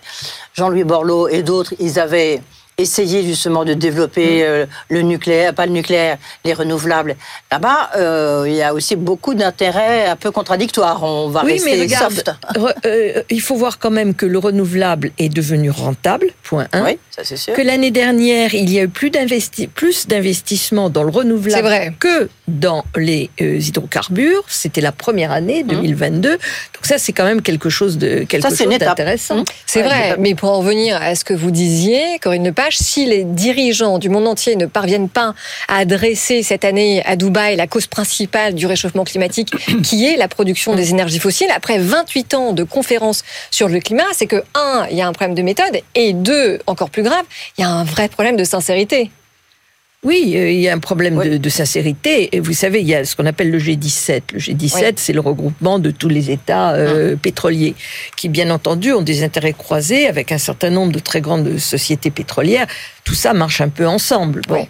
[0.54, 2.40] Jean-Louis Borloo et d'autres, ils avaient
[2.80, 7.16] essayé justement de développer euh, le nucléaire, pas le nucléaire, les renouvelables.
[7.50, 11.02] Là-bas, euh, il y a aussi beaucoup d'intérêts un peu contradictoires.
[11.02, 12.30] On va Oui, rester mais regarde, soft.
[12.56, 16.84] re- euh, il faut voir quand même que le renouvelable est devenu rentable, point 1.
[16.84, 17.54] Oui, ça c'est sûr.
[17.54, 21.94] Que l'année dernière, il y a eu plus d'investi- plus d'investissements dans le renouvelable vrai.
[21.98, 22.28] que
[22.58, 24.42] dans les euh, hydrocarbures.
[24.48, 26.30] C'était la première année, 2022.
[26.30, 26.38] Donc
[26.82, 29.44] ça, c'est quand même quelque chose de quelque Ça, c'est chose d'intéressant.
[29.66, 33.06] C'est Ouais, vrai, mais pour en revenir à ce que vous disiez, Corinne Lepage, si
[33.06, 35.34] les dirigeants du monde entier ne parviennent pas
[35.68, 39.50] à adresser cette année à Dubaï la cause principale du réchauffement climatique,
[39.82, 44.04] qui est la production des énergies fossiles, après 28 ans de conférences sur le climat,
[44.12, 47.24] c'est que, un, il y a un problème de méthode, et deux, encore plus grave,
[47.56, 49.10] il y a un vrai problème de sincérité.
[50.02, 52.34] Oui, euh, il y a un problème de, de sincérité.
[52.34, 54.22] Et vous savez, il y a ce qu'on appelle le G17.
[54.32, 54.92] Le G17, Oui.
[54.96, 57.74] c'est le regroupement de tous les États euh, pétroliers,
[58.16, 62.10] qui bien entendu ont des intérêts croisés avec un certain nombre de très grandes sociétés
[62.10, 62.66] pétrolières.
[63.04, 64.40] Tout ça marche un peu ensemble.
[64.48, 64.68] Bon, Oui.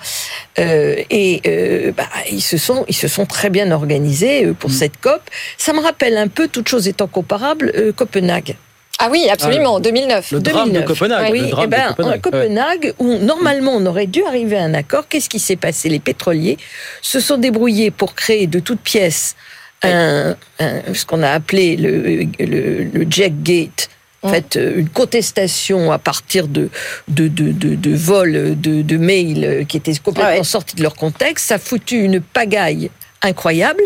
[0.59, 4.73] Euh, et euh, bah, ils se sont, ils se sont très bien organisés euh, pour
[4.73, 5.23] cette COP.
[5.57, 8.57] Ça me rappelle un peu, toute chose étant comparable, euh, Copenhague.
[8.99, 10.33] Ah oui, absolument, 2009.
[10.33, 10.85] Le drame de 2009.
[10.87, 11.33] Copenhague.
[11.33, 12.17] Oui, le drame eh ben, de Copenhague.
[12.19, 15.89] en Copenhague, où normalement on aurait dû arriver à un accord, qu'est-ce qui s'est passé?
[15.89, 16.59] Les pétroliers
[17.01, 19.37] se sont débrouillés pour créer de toutes pièces
[19.83, 23.89] un, un- ce qu'on a appelé le, le, le Jack Gate.
[24.23, 26.69] En fait, euh, une contestation à partir de,
[27.09, 30.45] de, de, de, de vols de, de mails euh, qui étaient complètement Ah ouais.
[30.45, 31.47] sortis de leur contexte.
[31.49, 32.91] Ça a foutu une pagaille
[33.23, 33.83] incroyable.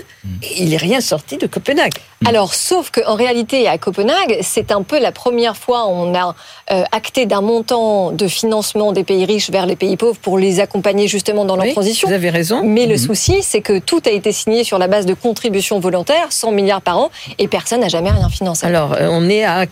[0.56, 1.94] Il n'est rien sorti de Copenhague.
[2.26, 6.34] Alors, sauf qu'en réalité, à Copenhague, c'est un peu la première fois où on a
[6.70, 10.60] euh, acté d'un montant de financement des pays riches vers les pays pauvres pour les
[10.60, 12.08] accompagner justement dans leur Oui, transition.
[12.08, 12.62] Vous avez raison.
[12.64, 16.28] Mais le souci, c'est que tout a été signé sur la base de contributions volontaires,
[16.30, 18.66] 100 milliards par an, et personne n'a jamais rien financé.
[18.66, 19.66] Alors, euh, on est à,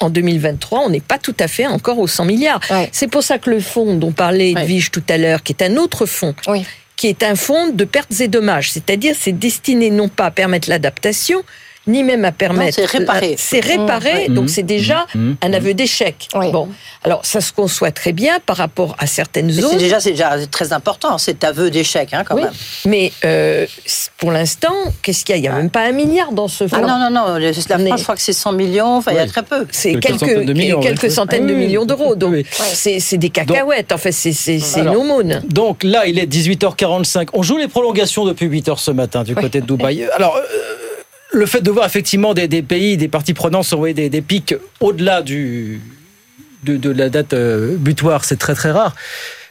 [0.00, 2.60] en 2023, on n'est pas tout à fait encore aux 100 milliards.
[2.70, 2.88] Ouais.
[2.92, 4.62] C'est pour ça que le fonds dont parlait Ouais.
[4.62, 6.64] Edwige tout à l'heure, qui est un autre fonds, Oui.
[7.00, 10.68] Qui est un fonds de pertes et dommages, c'est-à-dire c'est destiné non pas à permettre
[10.68, 11.42] l'adaptation,
[11.90, 12.76] ni même à permettre.
[12.76, 13.34] c'est réparer.
[13.38, 13.60] C'est
[14.28, 14.34] Mmh.
[14.34, 15.32] donc c'est déjà Mmh.
[15.42, 16.28] un aveu d'échec.
[16.34, 16.50] Oui.
[16.50, 16.68] Bon,
[17.04, 19.70] alors ça se conçoit très bien par rapport à certaines zones.
[19.70, 22.42] C'est déjà, c'est déjà très important, cet aveu d'échec, hein, quand Oui.
[22.42, 22.52] même.
[22.86, 23.66] Mais euh,
[24.18, 25.38] pour l'instant, qu'est-ce qu'il y a?
[25.38, 26.76] Il n'y a même pas un milliard dans ce fonds.
[26.82, 29.26] Ah non, non, non, la je crois que c'est 100 millions, enfin, il y a
[29.26, 29.66] très peu.
[29.70, 32.14] C'est Quelques quelques, centaines de millions, quelques centaines Ah de millions d'euros.
[32.14, 32.46] Donc, oui.
[32.52, 33.92] c'est des cacahuètes.
[33.92, 35.42] En fait, c'est c'est- c'est une aumône.
[35.48, 37.28] Donc là, il est 18h45.
[37.32, 40.06] On joue les prolongations depuis 8h ce matin du côté de Dubaï.
[40.14, 40.40] Alors, euh,
[41.32, 44.54] le fait de voir effectivement des, des pays, des parties prenantes s'envoyer des, des pics
[44.80, 45.80] au-delà du,
[46.64, 48.94] de, de la date euh, butoir, c'est très très rare.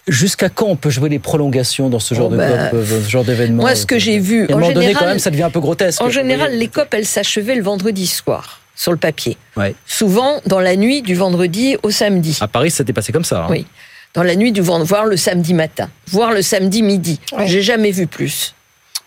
[0.08, 3.02] Jusqu'à quand on peut jouer les prolongations dans ce genre Oh, de bah, COP, euh,
[3.06, 5.04] ce genre d'événement Moi, ce que j'ai vu, Et à un en moment donné, général,
[5.04, 6.02] quand même, ça devient un peu grotesque.
[6.02, 9.38] en général, les COP, elles s'achevaient le vendredi soir, sur le papier.
[9.56, 9.76] Ouais.
[9.86, 12.38] Souvent, dans la nuit du vendredi au samedi.
[12.42, 13.44] À Paris, ça s'était passé comme ça.
[13.44, 13.48] hein.
[13.52, 13.68] Oui.
[14.16, 17.20] Dans la nuit du vendredi, voire le samedi matin, voire le samedi midi.
[17.38, 17.46] Ouais.
[17.48, 18.56] J'ai jamais vu plus.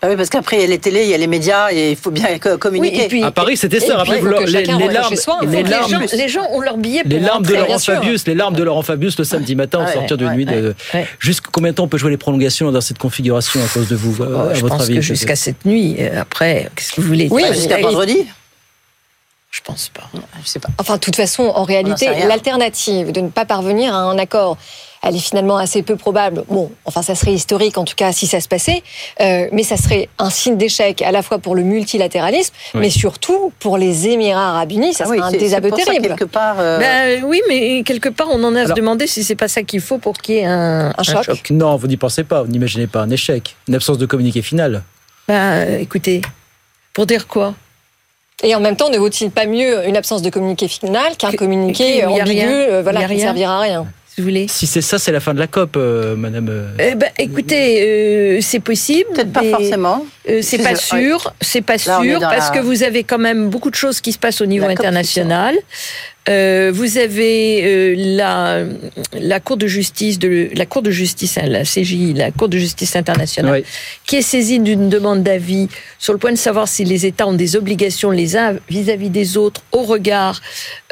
[0.05, 1.93] Ah oui, parce qu'après, il y a les télés, il y a les médias, et
[1.93, 2.97] il faut bien co- communiquer.
[2.97, 3.99] Oui, et puis- À Paris, c'était ça.
[3.99, 5.39] Rappelez-vous, les, les larmes, soi.
[5.43, 7.55] les les, larmes, gens, les gens ont leur billet pour les larmes de.
[7.55, 7.79] Laurent.
[7.79, 10.45] Fabius, les larmes de Laurent Fabius le samedi matin au Ouais, sortir d'une ouais, nuit.
[10.47, 10.75] De...
[11.21, 13.95] Jusqu'à combien de temps on peut jouer les prolongations dans cette configuration à cause de
[13.95, 15.95] vous, euh, Oh, à je votre pense avis que jusqu'à cette nuit.
[16.01, 17.53] euh, Après, qu'est-ce que vous voulez Oui, dire?
[17.55, 18.27] Jusqu'à et- vendredi
[19.53, 20.03] Je pense pas.
[20.43, 20.71] Je sais pas.
[20.79, 24.57] Enfin, de toute façon, en réalité, l'alternative de ne pas parvenir à un accord,
[25.05, 26.45] elle est finalement assez peu probable.
[26.49, 28.83] Bon, enfin, ça serait historique en tout cas si ça se passait,
[29.21, 32.81] euh, mais ça serait un signe d'échec à la fois pour le multilatéralisme, Oui.
[32.83, 34.95] mais surtout pour les Émirats Arabes Unis.
[34.95, 36.07] Ça Ah serait oui, un désaveu pour ça, terrible.
[36.09, 36.57] quelque part.
[36.61, 39.49] euh, Ben, oui, mais quelque part, on en a à se demander si c'est pas
[39.49, 41.51] ça qu'il faut pour qu'il y ait un, Un choc.
[41.51, 42.43] Non, vous n'y pensez pas.
[42.43, 44.83] Vous n'imaginez pas un échec, une absence de communiqué final.
[45.27, 46.23] Ben, écoutez,
[46.93, 47.55] pour dire quoi?
[48.45, 52.05] Et en même temps, ne vaut-il pas mieux une absence de communiqué final qu'un communiqué
[52.05, 53.87] ambigu, euh, voilà, qui ne servira à rien?
[54.15, 54.47] Si vous voulez.
[54.47, 56.49] Si c'est ça, c'est la fin de la COP, euh, Madame.
[56.51, 57.83] euh, Eh ben, écoutez,
[58.37, 59.09] euh, c'est possible.
[59.15, 60.05] Peut-être pas forcément.
[60.29, 63.71] euh, c'est pas sûr, c'est pas sûr parce la- que vous avez quand même beaucoup
[63.71, 65.55] de choses qui se passent au niveau international.
[66.29, 68.65] Euh, vous avez euh, la,
[69.19, 72.59] la Cour de justice de la Cour de justice, hein, la CJI, la Cour de
[72.59, 73.65] justice internationale,
[74.07, 75.69] qui est saisie d'une demande d'avis
[75.99, 79.37] sur le point de savoir si les États ont des obligations les uns vis-à-vis des
[79.37, 80.41] autres au regard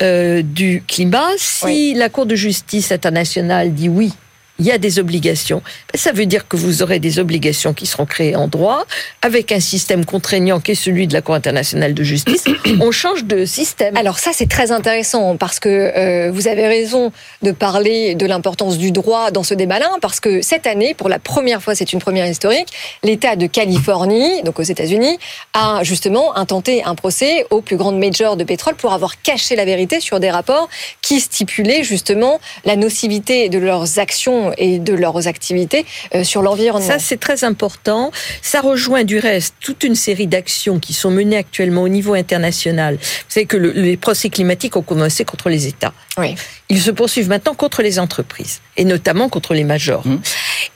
[0.02, 1.28] euh, du climat.
[1.36, 4.12] Si la Cour de justice internationale dit oui,
[4.60, 5.62] il y a des obligations.
[5.92, 8.84] Ben, ça veut dire que vous aurez des obligations qui seront créées en droit,
[9.22, 12.44] avec un système contraignant qui est celui de la Cour internationale de justice.
[12.80, 13.96] On change de système.
[13.96, 17.10] Alors ça, c'est très intéressant, parce que euh, vous avez raison
[17.42, 21.18] de parler de l'importance du droit dans ce débat-là, parce que cette année, pour la
[21.18, 22.68] première fois, c'est une première historique,
[23.02, 25.18] l'État de Californie, donc aux États-Unis,
[25.54, 29.64] a justement intenté un procès aux plus grandes majors de pétrole pour avoir caché la
[29.64, 30.68] vérité sur des rapports
[31.00, 35.84] qui stipulaient justement la nocivité de leurs actions et de leurs activités
[36.14, 36.86] euh, sur l'environnement.
[36.86, 38.10] Ça, c'est très important.
[38.42, 42.96] Ça rejoint du reste toute une série d'actions qui sont menées actuellement au niveau international.
[42.96, 45.92] Vous savez que les procès climatiques ont commencé contre les États.
[46.18, 46.34] Oui.
[46.68, 50.06] Ils se poursuivent maintenant contre les entreprises, et notamment contre les majors.
[50.06, 50.20] Mmh.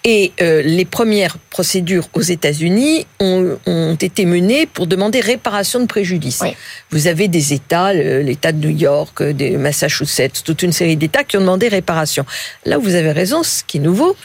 [0.05, 5.87] Et euh, les premières procédures aux États-Unis ont, ont, été menées pour demander réparation de
[5.87, 6.41] préjudice.
[6.43, 6.55] Oui.
[6.91, 11.37] Vous avez des États, l'État de New York, des Massachusetts, toute une série d'États qui
[11.37, 12.25] ont demandé réparation.
[12.65, 14.17] Là où vous avez raison, ce qui est nouveau,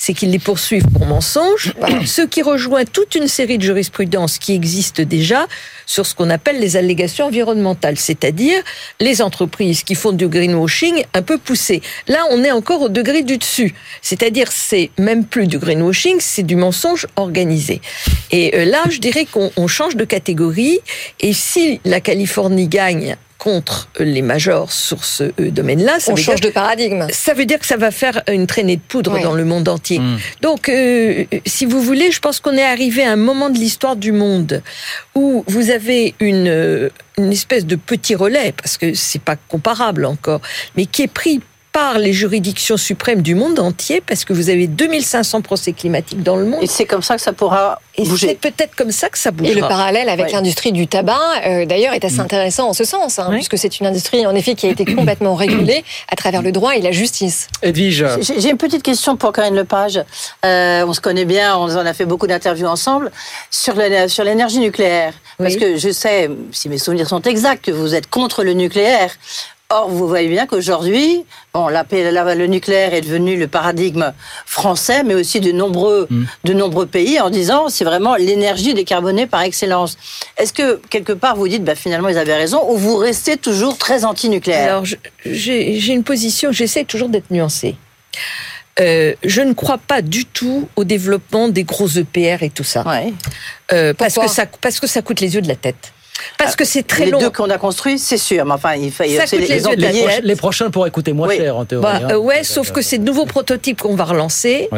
[0.00, 1.74] c'est qu'ils les poursuivent pour mensonge,
[2.06, 5.46] ce qui rejoint toute une série de jurisprudences qui existent déjà
[5.84, 8.62] sur ce qu'on appelle les allégations environnementales, c'est-à-dire
[8.98, 11.82] les entreprises qui font du greenwashing un peu poussé.
[12.08, 16.44] Là, on est encore au degré du dessus, c'est-à-dire c'est même plus du greenwashing, c'est
[16.44, 17.82] du mensonge organisé.
[18.30, 20.80] Et euh, là, je dirais qu'on change de catégorie,
[21.20, 25.96] et si la Californie gagne contre les majors sur ce euh, domaine-là.
[26.08, 27.06] On change de paradigme.
[27.10, 29.22] Ça veut dire que ça va faire une traînée de poudre oui.
[29.22, 29.98] dans le monde entier.
[29.98, 30.18] Mmh.
[30.42, 33.96] Donc, euh, si vous voulez, je pense qu'on est arrivé à un moment de l'histoire
[33.96, 34.62] du monde
[35.14, 40.04] où vous avez une, euh, une espèce de petit relais, parce que c'est pas comparable
[40.04, 40.42] encore,
[40.76, 41.40] mais qui est pris
[41.72, 46.36] par les juridictions suprêmes du monde entier, parce que vous avez 2500 procès climatiques dans
[46.36, 46.62] le monde.
[46.62, 48.28] Et c'est comme ça que ça pourra et bouger.
[48.28, 49.52] c'est peut-être comme ça que ça bougera.
[49.52, 50.32] Et le parallèle avec ouais.
[50.32, 52.20] l'industrie du tabac, euh, d'ailleurs, est assez Mm.
[52.20, 53.36] intéressant en ce sens, hein, oui.
[53.36, 56.76] puisque c'est une industrie, en effet, qui a été complètement régulée à travers le droit
[56.76, 57.48] et la justice.
[57.62, 60.00] Edwige J'ai une petite question pour Karine Lepage.
[60.44, 63.10] Euh, on se connaît bien, on en a fait beaucoup d'interviews ensemble
[63.50, 65.12] sur l'énergie nucléaire.
[65.38, 65.46] Oui.
[65.46, 69.10] Parce que je sais, si mes souvenirs sont exacts, que vous êtes contre le nucléaire.
[69.72, 74.12] Or, vous voyez bien qu'aujourd'hui, bon, la, la, le nucléaire est devenu le paradigme
[74.44, 76.24] français, mais aussi de nombreux, mmh.
[76.42, 79.96] de nombreux pays, en disant c'est vraiment l'énergie décarbonée par excellence.
[80.36, 83.78] Est-ce que quelque part vous dites bah, finalement ils avaient raison, ou vous restez toujours
[83.78, 84.78] très anti-nucléaire?
[84.78, 84.84] Alors,
[85.24, 87.76] j'ai une position, j'essaie toujours d'être nuancée.
[88.80, 92.82] Euh, je ne crois pas du tout au développement des gros EPR et tout ça.
[92.88, 93.12] Ouais.
[93.72, 95.92] Euh, parce, que ça parce que ça coûte les yeux de la tête.
[96.38, 97.18] Parce que c'est très les long.
[97.18, 98.44] Les deux qu'on a construits, c'est sûr.
[98.44, 100.24] Mais enfin, il faut ça coûte les, les, yeux de la tête.
[100.24, 101.36] les prochains pourraient coûter moins oui.
[101.36, 101.82] cher en théorie.
[101.82, 102.16] Bah, hein.
[102.16, 104.68] ouais, sauf que c'est de nouveaux prototypes qu'on va relancer.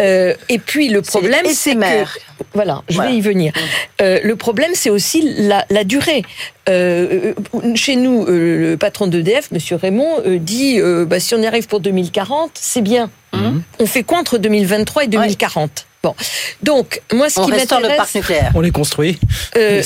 [0.00, 2.04] Euh, et puis le problème, c'est que
[2.54, 3.10] voilà, je voilà.
[3.10, 3.52] vais y venir.
[4.00, 6.22] Euh, le problème, c'est aussi la, la durée.
[6.68, 7.34] Euh,
[7.74, 11.66] chez nous, euh, le patron d'EDF, Monsieur Raymond, euh, dit bah, si on y arrive
[11.66, 13.10] pour 2040, c'est bien.
[13.32, 13.60] Mmh.
[13.78, 15.91] On fait quoi entre 2023 et 2040 ouais.
[16.02, 16.16] Bon,
[16.64, 18.50] donc moi, ce on qui m'intéresse, le parc nucléaire.
[18.56, 19.20] On les construit.
[19.56, 19.82] Euh,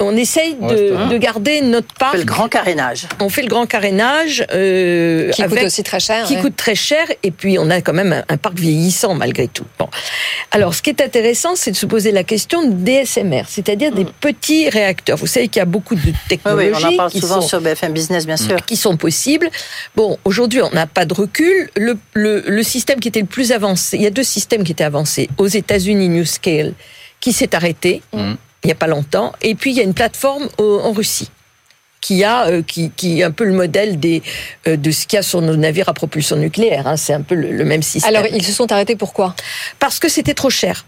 [0.00, 2.12] on essaye de, de, garder notre parc.
[2.12, 3.06] On fait le grand carénage.
[3.20, 6.26] On fait le grand carénage euh, qui avec, coûte aussi très cher.
[6.26, 6.42] Qui ouais.
[6.42, 9.64] coûte très cher, et puis on a quand même un, un, parc vieillissant malgré tout.
[9.78, 9.88] Bon,
[10.50, 13.94] alors ce qui est intéressant, c'est de se poser la question des SMR, c'est-à-dire mmh.
[13.94, 15.16] des petits réacteurs.
[15.16, 17.40] Vous savez qu'il y a beaucoup de technologies oui, oui, on en parle qui souvent
[17.40, 19.48] sont, sur BFM Business, bien sûr, qui sont possibles.
[19.94, 21.70] Bon, aujourd'hui, on n'a pas de recul.
[21.76, 24.72] Le, le, le système qui était le plus avancé, il y a deux systèmes qui
[24.72, 26.08] étaient avancés aux États-Unis.
[26.08, 26.74] New Scale
[27.20, 28.34] qui s'est arrêté mmh.
[28.64, 29.32] il n'y a pas longtemps.
[29.40, 31.30] Et puis il y a une plateforme au, en Russie
[32.00, 34.22] qui a euh, qui, qui est un peu le modèle des
[34.68, 36.86] euh, de ce qu'il y a sur nos navires à propulsion nucléaire.
[36.86, 36.96] Hein.
[36.96, 38.14] C'est un peu le, le, même système.
[38.14, 39.34] Alors ils se sont arrêtés pourquoi?
[39.78, 40.84] Parce que c'était trop cher.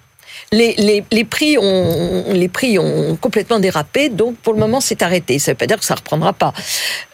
[0.51, 5.03] Les, les, les, prix ont, les prix ont complètement dérapé, donc pour le moment c'est
[5.03, 5.39] arrêté.
[5.39, 6.55] Ça ne veut pas dire que ça ne reprendra pas.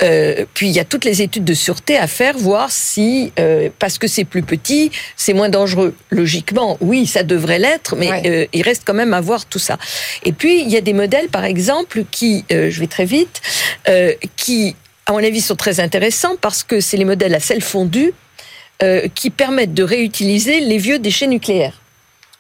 [0.03, 3.71] Euh, puis il y a toutes les études de sûreté à faire, voir si, euh,
[3.81, 5.95] parce que c'est plus petit, c'est moins dangereux.
[6.11, 8.23] Logiquement, oui, ça devrait l'être, mais ouais.
[8.27, 9.79] euh, il reste quand même à voir tout ça.
[10.25, 13.41] Et puis il y a des modèles, par exemple, qui, euh, je vais très vite,
[13.89, 14.77] euh, qui,
[15.07, 18.13] à mon avis, sont très intéressants parce que c'est les modèles à sel fondu
[18.83, 21.81] euh, qui permettent de réutiliser les vieux déchets nucléaires.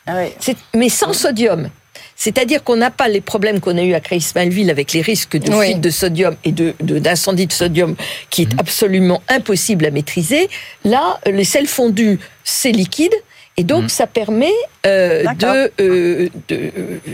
[0.07, 0.55] Ah oui.
[0.75, 1.71] Mais sans sodium.
[2.17, 5.51] C'est-à-dire qu'on n'a pas les problèmes qu'on a eu à Creil-Smallville avec les risques de
[5.53, 5.67] oui.
[5.67, 7.97] fuite de sodium et de, d'incendie de, de, sodium
[8.31, 8.61] qui est mmh.
[8.61, 10.49] absolument impossible à maîtriser.
[10.85, 13.15] Là, les sels fondus, c'est liquide.
[13.57, 13.89] Et donc, mmh.
[13.89, 14.53] ça permet
[14.85, 16.73] euh, de, euh, de,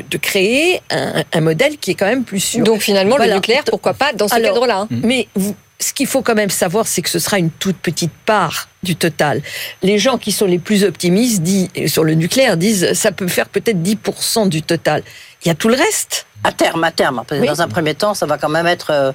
[0.09, 2.65] de, créer un, un, modèle qui est quand même plus sûr.
[2.65, 3.33] Donc, finalement, voilà.
[3.33, 4.87] le nucléaire, pourquoi pas, dans ce cadre-là.
[4.89, 5.01] Mmh.
[5.03, 8.13] Mais vous, ce qu'il faut quand même savoir, c'est que ce sera une toute petite
[8.27, 9.43] part du total.
[9.83, 13.49] Les gens qui sont les plus optimistes disent, sur le nucléaire disent ça peut faire
[13.49, 15.03] peut-être 10% du total.
[15.45, 16.27] Il y a tout le reste.
[16.45, 17.23] À terme, à terme.
[17.33, 17.47] Oui.
[17.47, 18.91] Dans un premier temps, ça va quand même être.
[18.91, 19.13] euh,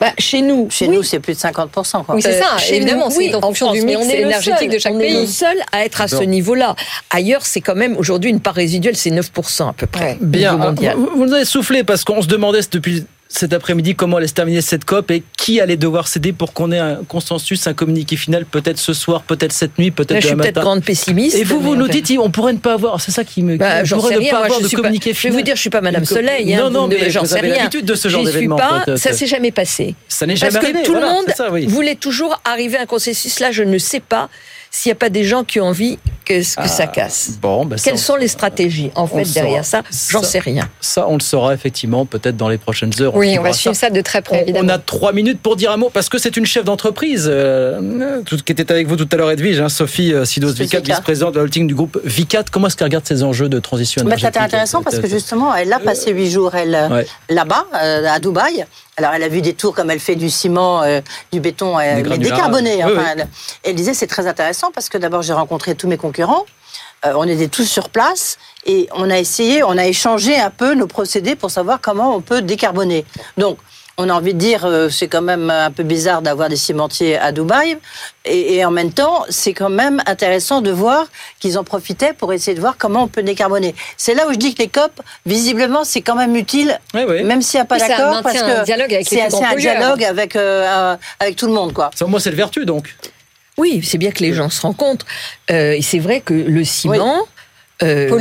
[0.00, 0.96] Bah, chez nous, chez oui.
[0.96, 2.04] nous, c'est plus de 50%.
[2.04, 2.14] Quoi.
[2.16, 4.78] Oui, c'est ça, Euh, chez évidemment, c'est oui, en fonction du mix énergétique seul, de
[4.78, 5.26] chaque on est le pays.
[5.28, 6.74] seul à être à ce niveau-là.
[7.10, 10.18] Ailleurs, c'est quand même aujourd'hui une part résiduelle, c'est 9% à peu près.
[10.20, 10.56] Bien,
[10.96, 14.34] vous, vous nous avez soufflé parce qu'on se demandait depuis cet après-midi comment allait se
[14.34, 18.16] terminer cette COP et qui allait devoir céder pour qu'on ait un consensus, un communiqué
[18.16, 20.64] final, peut-être ce soir, peut-être cette nuit, peut-être Là, je suis demain peut-être matin.
[20.66, 21.36] grande pessimiste.
[21.36, 23.56] Et vous, vous nous dites, on pourrait ne pas avoir, c'est ça qui me.
[23.56, 24.30] Bah, j'en sais ne rien.
[24.30, 25.36] pas Moi, avoir je de suis pas- communiqué je vais final.
[25.36, 26.54] vous dire, je suis pas Madame Soleil.
[26.54, 27.56] hein, non, non, ne- mais j'en sais rien.
[27.56, 28.58] l'habitude de ce genre d'événement.
[28.96, 29.94] Ça s'est jamais passé.
[30.08, 33.40] Ça n'est Parce jamais que arrivé, tout le monde voulait toujours arriver à un consensus.
[33.40, 34.28] Là, je ne sais pas
[34.76, 37.38] s'il n'y a pas des gens qui ont envie que, que ça casse.
[37.40, 39.84] Bon, ben ça, Quelles sont les stratégies en fait derrière saura.
[39.90, 40.08] ça?
[40.10, 40.68] J'en sais rien.
[40.80, 43.14] Ça, on le saura effectivement peut-être dans les prochaines heures.
[43.14, 44.66] Oui, on va suivre ça de très près, On- évidemment.
[44.72, 48.22] On a trois minutes pour dire un mot parce que c'est une chef d'entreprise euh,
[48.26, 50.80] tout- qui était avec vous tout à l'heure, Edwige, hein, Sophie euh, Sidos Sophie Vicat,
[50.80, 52.42] vice-présidente de la holding du groupe Vicat.
[52.50, 55.54] Comment est-ce qu'elle regarde ces enjeux de transition Bah, énergétique C'était intéressant parce que justement,
[55.54, 57.06] elle a passé huit jours elle, Ouais.
[57.28, 58.64] là-bas, euh, à Dubaï.
[58.96, 61.00] Alors, elle a vu des tours comme elle fait du ciment, euh,
[61.32, 62.76] du béton, euh, mais décarboné.
[62.76, 63.04] Oui, Enfin, oui.
[63.16, 63.28] Elle,
[63.64, 66.44] elle disait c'est très intéressant parce que d'abord, j'ai rencontré tous mes concurrents.
[67.04, 70.74] Euh, on était tous sur place et on a essayé, on a échangé un peu
[70.74, 73.04] nos procédés pour savoir comment on peut décarboner.
[73.36, 73.58] Donc,
[73.96, 77.16] on a envie de dire, euh, c'est quand même un peu bizarre d'avoir des cimentiers
[77.16, 77.78] à Dubaï.
[78.24, 81.06] Et, et en même temps, c'est quand même intéressant de voir
[81.40, 83.74] qu'ils en profitaient pour essayer de voir comment on peut décarboner.
[83.96, 87.58] C'est là où je dis que les COP, visiblement, c'est quand même utile, même s'il
[87.58, 90.96] n'y a pas Oui, d'accord, parce que dialogue avec les c'est un dialogue avec, euh,
[91.20, 91.72] avec tout le monde.
[91.72, 91.90] Quoi.
[91.94, 92.94] Ça, moi, c'est le vertu donc.
[93.56, 95.06] Oui, c'est bien que les gens se rencontrent.
[95.50, 97.26] Euh, et c'est vrai que le ciment.
[97.82, 98.18] Euh,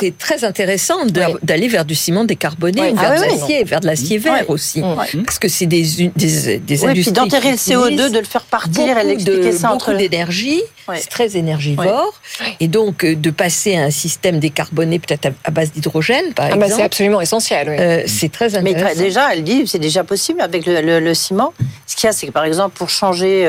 [0.00, 2.88] c'est- très intéressant d'aller vers du ciment décarboné, Oui.
[2.90, 3.38] ou Ah vers oui, de oui.
[3.40, 4.44] l'acier, vers de l'acier vert Ouais.
[4.48, 4.82] aussi.
[4.82, 5.22] Ouais.
[5.24, 5.82] Parce que c'est des,
[6.16, 7.02] des, des industries.
[7.02, 10.62] puis d'enterrer le qui CO2, utilisent de le faire partir, expliquait de- ça entre d'énergie,
[10.96, 12.12] c'est très énergivore.
[12.60, 16.56] Et donc, euh, de passer à un système décarboné, peut-être à, base d'hydrogène, par Ah
[16.56, 16.74] bah, exemple.
[16.80, 17.68] c'est absolument essentiel.
[17.68, 18.84] euh, c'est très Mais intéressant.
[18.86, 21.52] très- déjà, elle dit c'est déjà possible avec le, le- le ciment.
[21.86, 23.46] Ce qu'il y a, c'est que par exemple, pour changer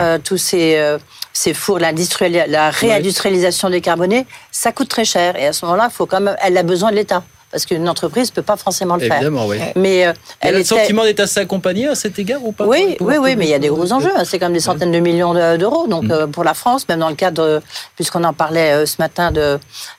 [0.00, 0.74] euh, tous ces,
[1.32, 5.36] ces fours, la réindustrialisation décarbonée, ça coûte très cher.
[5.36, 7.22] Et à ce moment-là, faut quand même, elle a besoin de l'État.
[7.52, 9.60] Parce qu'une entreprise ne peut pas forcément le Évidemment, faire.
[9.76, 9.80] oui.
[9.80, 12.96] Mais euh, Elle a le sentiment d'être assez accompagnée à cet égard ou pas Oui,
[13.00, 14.10] oui, oui, mais il y a des gros enjeux.
[14.16, 14.22] hein.
[14.24, 15.86] C'est comme des centaines de millions de- d'euros.
[15.86, 16.10] Donc, Mm.
[16.12, 17.60] euh, pour la France, même dans le cadre,
[17.94, 19.58] puisqu'on en parlait euh, ce matin de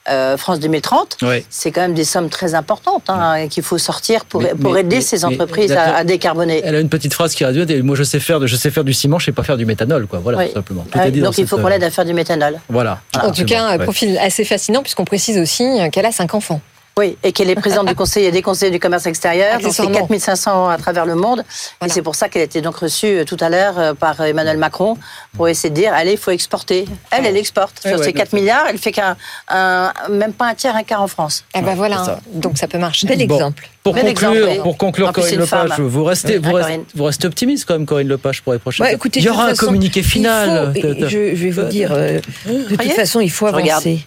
[0.09, 1.45] euh, France 2030, Oui.
[1.51, 4.79] c'est quand même des sommes très importantes hein, qu'il faut sortir pour, Mais- pour mais-
[4.79, 6.61] aider mais- ces entreprises à, à décarboner.
[6.65, 7.83] Elle a une petite phrase qui réduit.
[7.83, 9.65] Moi, je sais faire, de, je sais faire du ciment, je sais pas faire du
[9.67, 10.17] méthanol, quoi.
[10.19, 10.47] Voilà, Oui.
[10.47, 10.85] tout simplement.
[10.91, 12.59] Tout dit donc, il faut qu'on l'aide à faire du méthanol.
[12.67, 12.99] Voilà.
[13.21, 13.83] En tout cas, un Ouais.
[13.83, 16.59] profil assez fascinant puisqu'on précise aussi qu'elle a cinq enfants.
[16.95, 19.53] Oui, et qu'elle est présidente du conseil et des conseillers du commerce extérieur.
[19.53, 19.95] Donc, c'est Accessoirement.
[19.97, 21.43] 4500 à travers le monde.
[21.83, 24.21] Et c'est pour ça qu'elle a été donc reçue euh, tout à l'heure euh, par
[24.21, 24.95] Emmanuel Macron
[25.35, 26.85] pour essayer de dire, allez, il faut exporter.
[27.09, 27.81] Elle, elle exporte.
[27.83, 29.17] Ouais, Sur ouais, ces donc 4 milliards, elle fait qu'un,
[29.47, 31.43] un- même pas un tiers, un quart en France.
[31.55, 32.19] Ah bah voilà, ça.
[32.31, 33.07] donc ça peut marcher.
[33.07, 33.35] Bel Bon.
[33.37, 33.67] exemple.
[33.81, 35.87] Pour Bel conclure, exemple, pour conclure En Corinne Lepage, femme.
[35.87, 36.85] vous restez, Oui, vous, restez, Corinne.
[36.93, 38.85] vous restez optimiste quand même, Corinne Lepage, pour les prochaines.
[38.85, 40.73] Ouais, écoutez, il y aura un façon, communiqué final.
[40.79, 44.05] faut- je, je vais vous dire, euh, de toute façon, il faut avancer.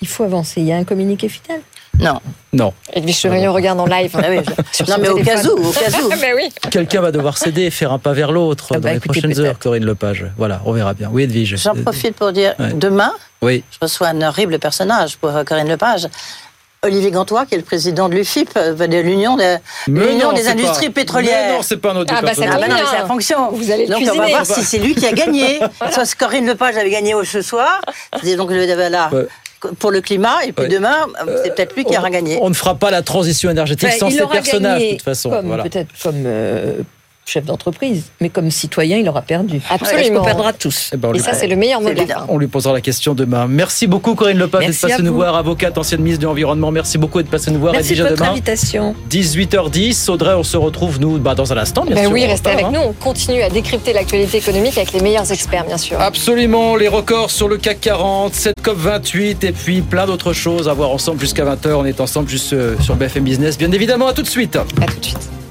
[0.00, 0.62] Il faut avancer.
[0.62, 1.60] Il y a un communiqué final.
[2.02, 2.20] Non.
[2.52, 2.72] Non.
[2.92, 4.10] Edwige Chevrillon regarde en live.
[4.22, 6.08] Ah oui, je- sur non, mais au cas où, au cas où.
[6.20, 6.50] mais oui.
[6.70, 9.20] Quelqu'un va devoir céder et faire un pas vers l'autre Ah dans bah, les écoutez,
[9.20, 10.26] prochaines heures, Corinne Lepage.
[10.36, 11.08] Voilà, on verra bien.
[11.12, 11.56] Oui, Edwige.
[11.56, 12.72] J'en profite pour dire, Ouais.
[12.74, 13.64] demain, Oui.
[13.70, 16.08] je reçois un horrible personnage pour euh, Corinne Lepage.
[16.84, 20.94] Olivier Gantois, qui est le président de l'UFIP, euh, de l'Union des, non, industries pas-
[21.02, 21.44] pétrolières.
[21.50, 22.84] Mais non, c'est pas un autre Ah bah, ça Ah bah non, mais bien.
[22.90, 23.52] c'est la fonction.
[23.52, 25.60] Vous allez le donc on va voir si c'est lui qui a gagné.
[25.92, 27.80] Soit Corinne Lepage avait gagné au ce soir,
[28.36, 29.26] donc le là Ouais.
[29.78, 30.68] Pour le climat, et puis Ouais.
[30.68, 31.06] demain,
[31.42, 32.38] c'est peut-être lui qui on, aura gagné.
[32.40, 35.30] on ne fera pas la transition énergétique sans ces personnages, de toute façon.
[35.44, 35.62] Voilà.
[35.64, 36.78] peut-être comme euh,
[37.32, 39.60] chef d'entreprise, mais comme citoyen, il aura perdu.
[39.70, 40.22] Absolument.
[40.22, 40.90] Perdra tous.
[40.92, 41.90] Eh ben, on Et lui- ça, c'est le meilleur fin.
[42.28, 43.46] On lui posera la question demain.
[43.48, 46.70] Merci beaucoup Corinne Lepage d'être passée nous voir, avocate, ancienne ministre de l'Environnement.
[46.70, 47.72] Merci beaucoup d'être passée nous voir.
[47.72, 48.32] Merci de à votre demain.
[48.32, 48.94] invitation.
[49.10, 50.10] 18h10.
[50.10, 52.12] Audrey, on se retrouve nous bah, dans un instant, bien Ben sûr.
[52.12, 52.70] oui, on restez avec hein.
[52.72, 52.80] nous.
[52.80, 56.00] On continue à décrypter l'actualité économique avec les meilleurs experts, bien sûr.
[56.00, 60.68] Absolument, les records sur le CAC 40, cette COP 28 et puis plein d'autres choses
[60.68, 61.72] à voir ensemble jusqu'à 20h.
[61.74, 63.56] On est ensemble juste euh, sur BFM Business.
[63.56, 64.56] Bien évidemment, à tout de suite.
[64.56, 65.41] À tout de suite.